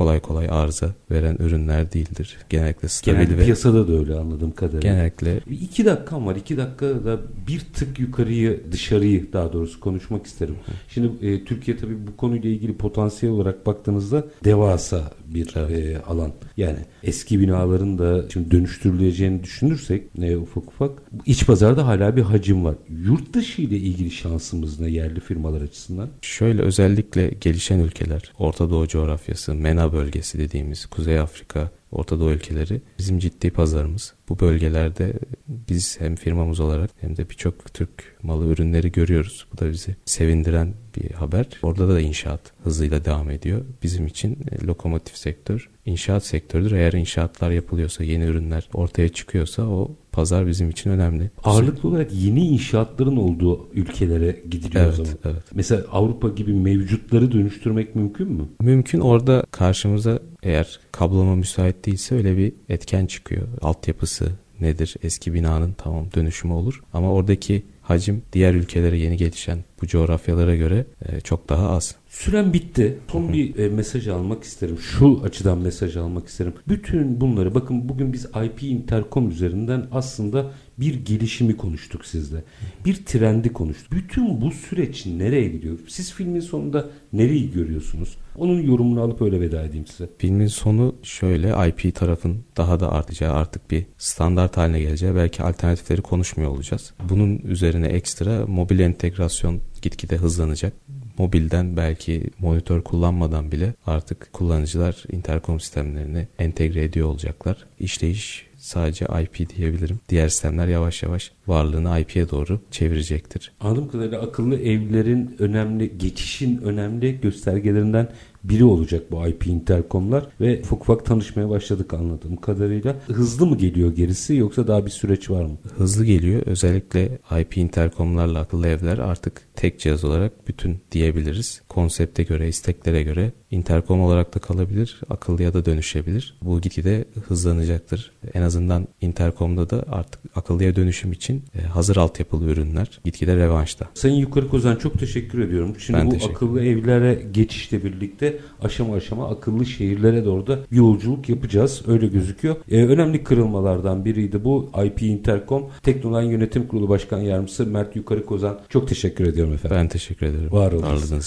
kolay 0.00 0.20
kolay 0.20 0.48
arıza 0.50 0.94
veren 1.10 1.36
ürünler 1.38 1.92
değildir. 1.92 2.38
Genellikle 2.48 2.88
stabil 2.88 3.18
Genel 3.18 3.38
ve 3.38 3.44
piyasada 3.44 3.88
da 3.88 3.92
öyle 3.92 4.14
anladığım 4.14 4.50
kadarıyla. 4.50 4.92
genellikle 4.92 5.40
İki 5.50 5.84
dakikam 5.84 6.26
var. 6.26 6.36
İki 6.36 6.56
dakikada 6.56 7.18
bir 7.48 7.60
tık 7.60 7.98
yukarıyı 7.98 8.60
dışarıyı 8.72 9.32
daha 9.32 9.52
doğrusu 9.52 9.80
konuşmak 9.80 10.26
isterim. 10.26 10.54
Şimdi 10.88 11.26
e, 11.26 11.44
Türkiye 11.44 11.76
tabii 11.76 12.06
bu 12.06 12.16
konuyla 12.16 12.50
ilgili 12.50 12.76
potansiyel 12.76 13.34
olarak 13.34 13.66
baktığınızda 13.66 14.24
devasa 14.44 15.12
bir 15.26 15.56
e, 15.56 15.98
alan. 16.02 16.32
Yani 16.56 16.78
eski 17.02 17.40
binaların 17.40 17.98
da 17.98 18.24
şimdi 18.32 18.50
dönüştürüleceğini 18.50 19.42
düşünürsek 19.42 20.02
e, 20.22 20.36
ufak 20.36 20.68
ufak 20.68 21.02
iç 21.26 21.46
pazarda 21.46 21.86
hala 21.86 22.16
bir 22.16 22.22
hacim 22.22 22.64
var. 22.64 22.74
Yurt 22.88 23.34
dışı 23.34 23.62
ile 23.62 23.76
ilgili 23.76 24.10
şansımız 24.10 24.80
ne 24.80 24.90
yerli 24.90 25.20
firmalar 25.20 25.60
açısından? 25.60 26.08
Şöyle 26.22 26.62
özellikle 26.62 27.28
gelişen 27.40 27.78
ülkeler, 27.78 28.32
Orta 28.38 28.70
Doğu 28.70 28.88
coğrafyası, 28.88 29.54
MENA 29.54 29.89
bölgesi 29.92 30.38
dediğimiz 30.38 30.86
Kuzey 30.86 31.18
Afrika, 31.18 31.70
Orta 31.92 32.20
Doğu 32.20 32.30
ülkeleri 32.30 32.80
bizim 32.98 33.18
ciddi 33.18 33.50
pazarımız. 33.50 34.14
Bu 34.28 34.40
bölgelerde 34.40 35.12
biz 35.48 36.00
hem 36.00 36.16
firmamız 36.16 36.60
olarak 36.60 36.90
hem 37.00 37.16
de 37.16 37.30
birçok 37.30 37.74
Türk 37.74 38.16
malı 38.22 38.46
ürünleri 38.46 38.92
görüyoruz. 38.92 39.46
Bu 39.52 39.58
da 39.58 39.70
bizi 39.70 39.96
sevindiren 40.04 40.74
bir 40.96 41.10
haber. 41.10 41.46
Orada 41.62 41.88
da 41.88 42.00
inşaat 42.00 42.40
hızıyla 42.64 43.04
devam 43.04 43.30
ediyor. 43.30 43.64
Bizim 43.82 44.06
için 44.06 44.38
e, 44.50 44.66
lokomotif 44.66 45.16
sektör 45.16 45.70
inşaat 45.86 46.26
sektörüdür. 46.26 46.72
Eğer 46.72 46.92
inşaatlar 46.92 47.50
yapılıyorsa, 47.50 48.04
yeni 48.04 48.24
ürünler 48.24 48.68
ortaya 48.74 49.08
çıkıyorsa 49.08 49.62
o 49.62 49.96
pazar 50.12 50.46
bizim 50.46 50.70
için 50.70 50.90
önemli. 50.90 51.30
Ağırlıklı 51.44 51.88
olarak 51.88 52.12
yeni 52.12 52.46
inşaatların 52.46 53.16
olduğu 53.16 53.68
ülkelere 53.72 54.42
gidiliyor 54.50 54.84
o 54.84 54.86
Evet, 54.86 54.96
zaman. 54.96 55.12
evet. 55.24 55.42
Mesela 55.54 55.82
Avrupa 55.92 56.28
gibi 56.28 56.52
mevcutları 56.52 57.32
dönüştürmek 57.32 57.94
mümkün 57.96 58.32
mü? 58.32 58.44
Mümkün 58.60 59.00
orada 59.00 59.44
karşımıza 59.50 60.18
eğer 60.42 60.80
kabloma 60.92 61.34
müsait 61.36 61.86
değilse 61.86 62.14
öyle 62.14 62.36
bir 62.36 62.52
etken 62.68 63.06
çıkıyor. 63.06 63.48
Altyapısı 63.62 64.28
nedir? 64.60 64.96
Eski 65.02 65.34
binanın 65.34 65.72
tamam 65.78 66.06
dönüşümü 66.14 66.52
olur. 66.54 66.82
Ama 66.92 67.12
oradaki 67.12 67.62
hacim 67.82 68.22
diğer 68.32 68.54
ülkelere 68.54 68.98
yeni 68.98 69.16
gelişen 69.16 69.58
bu 69.82 69.86
coğrafyalara 69.86 70.56
göre 70.56 70.86
e, 71.08 71.20
çok 71.20 71.48
daha 71.48 71.70
az. 71.70 71.96
Süren 72.10 72.52
bitti. 72.52 72.98
Son 73.12 73.32
bir 73.32 73.56
e, 73.56 73.68
mesaj 73.68 74.08
almak 74.08 74.44
isterim. 74.44 74.78
Şu 74.78 75.20
açıdan 75.24 75.58
mesaj 75.58 75.96
almak 75.96 76.28
isterim. 76.28 76.54
Bütün 76.68 77.20
bunları 77.20 77.54
bakın 77.54 77.88
bugün 77.88 78.12
biz 78.12 78.24
IP 78.24 78.62
Intercom 78.62 79.30
üzerinden 79.30 79.86
aslında 79.92 80.52
bir 80.78 80.94
gelişimi 81.04 81.56
konuştuk 81.56 82.06
sizle. 82.06 82.44
Bir 82.84 82.94
trendi 82.94 83.52
konuştuk. 83.52 83.92
Bütün 83.92 84.40
bu 84.40 84.50
süreç 84.50 85.06
nereye 85.06 85.48
gidiyor? 85.48 85.78
Siz 85.88 86.12
filmin 86.12 86.40
sonunda 86.40 86.90
nereyi 87.12 87.50
görüyorsunuz? 87.50 88.16
Onun 88.36 88.60
yorumunu 88.62 89.00
alıp 89.00 89.22
öyle 89.22 89.40
veda 89.40 89.62
edeyim 89.62 89.86
size. 89.86 90.10
Filmin 90.18 90.46
sonu 90.46 90.94
şöyle 91.02 91.68
IP 91.68 91.94
tarafın 91.94 92.44
daha 92.56 92.80
da 92.80 92.92
artacağı 92.92 93.34
artık 93.34 93.70
bir 93.70 93.86
standart 93.98 94.56
haline 94.56 94.80
geleceği 94.80 95.14
belki 95.14 95.42
alternatifleri 95.42 96.02
konuşmuyor 96.02 96.50
olacağız. 96.50 96.92
Bunun 97.08 97.38
üzerine 97.38 97.86
ekstra 97.86 98.46
mobil 98.46 98.78
entegrasyon 98.78 99.60
gitgide 99.82 100.16
hızlanacak. 100.16 100.72
Mobilden 101.18 101.76
belki 101.76 102.30
monitör 102.38 102.82
kullanmadan 102.82 103.52
bile 103.52 103.74
artık 103.86 104.32
kullanıcılar 104.32 105.04
interkom 105.12 105.60
sistemlerini 105.60 106.28
entegre 106.38 106.84
ediyor 106.84 107.08
olacaklar. 107.08 107.66
İşleyiş 107.80 108.46
sadece 108.56 109.06
IP 109.22 109.56
diyebilirim. 109.56 110.00
Diğer 110.08 110.28
sistemler 110.28 110.68
yavaş 110.68 111.02
yavaş 111.02 111.32
varlığını 111.46 112.00
IP'ye 112.00 112.30
doğru 112.30 112.60
çevirecektir. 112.70 113.52
Anladığım 113.60 113.88
kadarıyla 113.88 114.20
akıllı 114.20 114.56
evlerin 114.56 115.36
önemli, 115.38 115.98
geçişin 115.98 116.58
önemli 116.58 117.20
göstergelerinden 117.20 118.08
biri 118.44 118.64
olacak 118.64 119.02
bu 119.12 119.26
IP 119.26 119.46
interkomlar 119.46 120.26
ve 120.40 120.60
ufak 120.60 120.82
ufak 120.82 121.06
tanışmaya 121.06 121.50
başladık 121.50 121.94
anladığım 121.94 122.36
kadarıyla. 122.36 122.96
Hızlı 123.06 123.46
mı 123.46 123.58
geliyor 123.58 123.94
gerisi 123.94 124.34
yoksa 124.34 124.66
daha 124.66 124.86
bir 124.86 124.90
süreç 124.90 125.30
var 125.30 125.44
mı? 125.44 125.58
Hızlı 125.76 126.04
geliyor. 126.04 126.42
Özellikle 126.46 127.18
IP 127.40 127.56
interkomlarla 127.56 128.38
akıllı 128.38 128.66
evler 128.66 128.98
artık 128.98 129.42
tek 129.56 129.80
cihaz 129.80 130.04
olarak 130.04 130.48
bütün 130.48 130.78
diyebiliriz. 130.92 131.62
Konsepte 131.68 132.22
göre, 132.22 132.48
isteklere 132.48 133.02
göre 133.02 133.32
interkom 133.50 134.00
olarak 134.00 134.34
da 134.34 134.38
kalabilir, 134.38 135.00
akıllıya 135.10 135.54
da 135.54 135.64
dönüşebilir. 135.64 136.34
Bu 136.42 136.60
gitgide 136.60 137.04
hızlanacaktır. 137.28 138.12
En 138.34 138.42
azından 138.42 138.88
interkomda 139.00 139.70
da 139.70 139.84
artık 139.88 140.20
akıllıya 140.34 140.76
dönüşüm 140.76 141.12
için 141.12 141.44
e, 141.58 141.62
hazır 141.62 141.96
altyapılı 141.96 142.44
ürünler 142.44 143.00
gitgide 143.04 143.36
revanşta. 143.36 143.88
Sayın 143.94 144.16
Yukarı 144.16 144.48
Kozan 144.48 144.76
çok 144.76 144.98
teşekkür 144.98 145.40
ediyorum. 145.40 145.74
Şimdi 145.78 145.98
Ben 145.98 146.10
bu 146.10 146.14
akıllı 146.30 146.64
evlere 146.64 147.22
geçişle 147.32 147.84
birlikte 147.84 148.38
aşama 148.62 148.94
aşama 148.94 149.28
akıllı 149.28 149.66
şehirlere 149.66 150.24
doğru 150.24 150.46
da 150.46 150.58
yolculuk 150.70 151.28
yapacağız. 151.28 151.82
Öyle 151.86 152.06
gözüküyor. 152.06 152.56
Ee, 152.70 152.84
önemli 152.84 153.24
kırılmalardan 153.24 154.04
biriydi 154.04 154.44
bu. 154.44 154.70
IP 154.84 155.02
Intercom 155.02 155.70
Teknoline 155.82 156.32
Yönetim 156.32 156.68
Kurulu 156.68 156.88
Başkan 156.88 157.18
Yardımcısı 157.18 157.66
Mert 157.66 157.96
Yukarı 157.96 158.26
Kozan. 158.26 158.60
Çok 158.68 158.88
teşekkür 158.88 159.26
ediyorum 159.26 159.54
efendim. 159.54 159.76
Ben 159.80 159.88
teşekkür 159.88 160.26
ederim. 160.26 160.52
Var 160.52 160.72
olun. 160.72 161.00
İçin. 161.00 161.20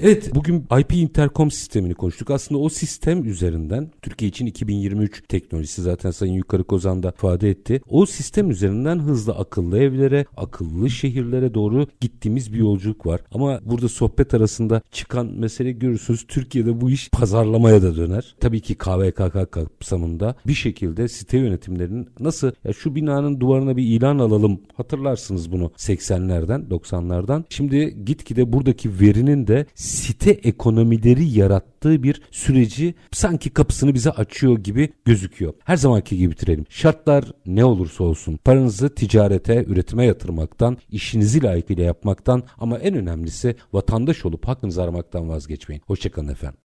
Evet 0.00 0.34
bugün 0.34 0.64
IP 0.80 0.92
Intercom 0.92 1.50
sistemini 1.58 1.94
konuştuk. 1.94 2.30
Aslında 2.30 2.60
o 2.60 2.68
sistem 2.68 3.24
üzerinden 3.24 3.90
Türkiye 4.02 4.28
için 4.28 4.46
2023 4.46 5.22
teknolojisi 5.28 5.82
zaten 5.82 6.10
Sayın 6.10 6.32
Yukarı 6.32 6.64
Kozan 6.64 7.02
da 7.02 7.08
ifade 7.08 7.50
etti. 7.50 7.80
O 7.88 8.06
sistem 8.06 8.50
üzerinden 8.50 8.98
hızlı 8.98 9.32
akıllı 9.32 9.78
evlere, 9.78 10.26
akıllı 10.36 10.90
şehirlere 10.90 11.54
doğru 11.54 11.86
gittiğimiz 12.00 12.52
bir 12.52 12.58
yolculuk 12.58 13.06
var. 13.06 13.20
Ama 13.32 13.60
burada 13.64 13.88
sohbet 13.88 14.34
arasında 14.34 14.80
çıkan 14.92 15.26
mesele 15.26 15.72
görürsünüz 15.72 16.26
Türkiye'de 16.28 16.80
bu 16.80 16.90
iş 16.90 17.10
pazarlamaya 17.10 17.82
da 17.82 17.96
döner. 17.96 18.34
Tabii 18.40 18.60
ki 18.60 18.74
KVKK 18.74 19.52
kapsamında 19.52 20.36
bir 20.46 20.54
şekilde 20.54 21.08
site 21.08 21.38
yönetimlerinin 21.38 22.08
nasıl 22.20 22.52
ya 22.64 22.72
şu 22.72 22.94
binanın 22.94 23.40
duvarına 23.40 23.76
bir 23.76 23.82
ilan 23.82 24.18
alalım 24.18 24.60
hatırlarsınız 24.76 25.52
bunu 25.52 25.72
80'lerden 25.76 26.68
90'lardan. 26.68 27.44
Şimdi 27.48 28.04
gitgide 28.04 28.52
buradaki 28.52 29.00
verinin 29.00 29.46
de 29.46 29.66
site 29.74 30.30
ekonomileri 30.30 31.24
yarattığı 31.48 32.02
bir 32.02 32.22
süreci 32.30 32.94
sanki 33.12 33.50
kapısını 33.50 33.94
bize 33.94 34.10
açıyor 34.10 34.58
gibi 34.58 34.92
gözüküyor. 35.04 35.54
Her 35.64 35.76
zamanki 35.76 36.16
gibi 36.16 36.30
bitirelim. 36.30 36.66
Şartlar 36.68 37.24
ne 37.46 37.64
olursa 37.64 38.04
olsun 38.04 38.36
paranızı 38.36 38.94
ticarete, 38.94 39.64
üretime 39.64 40.04
yatırmaktan, 40.04 40.78
işinizi 40.90 41.42
layıkıyla 41.42 41.84
yapmaktan 41.84 42.42
ama 42.58 42.78
en 42.78 42.94
önemlisi 42.94 43.56
vatandaş 43.72 44.24
olup 44.24 44.48
hakkınızı 44.48 44.82
aramaktan 44.82 45.28
vazgeçmeyin. 45.28 45.82
Hoşçakalın 45.86 46.28
efendim. 46.28 46.56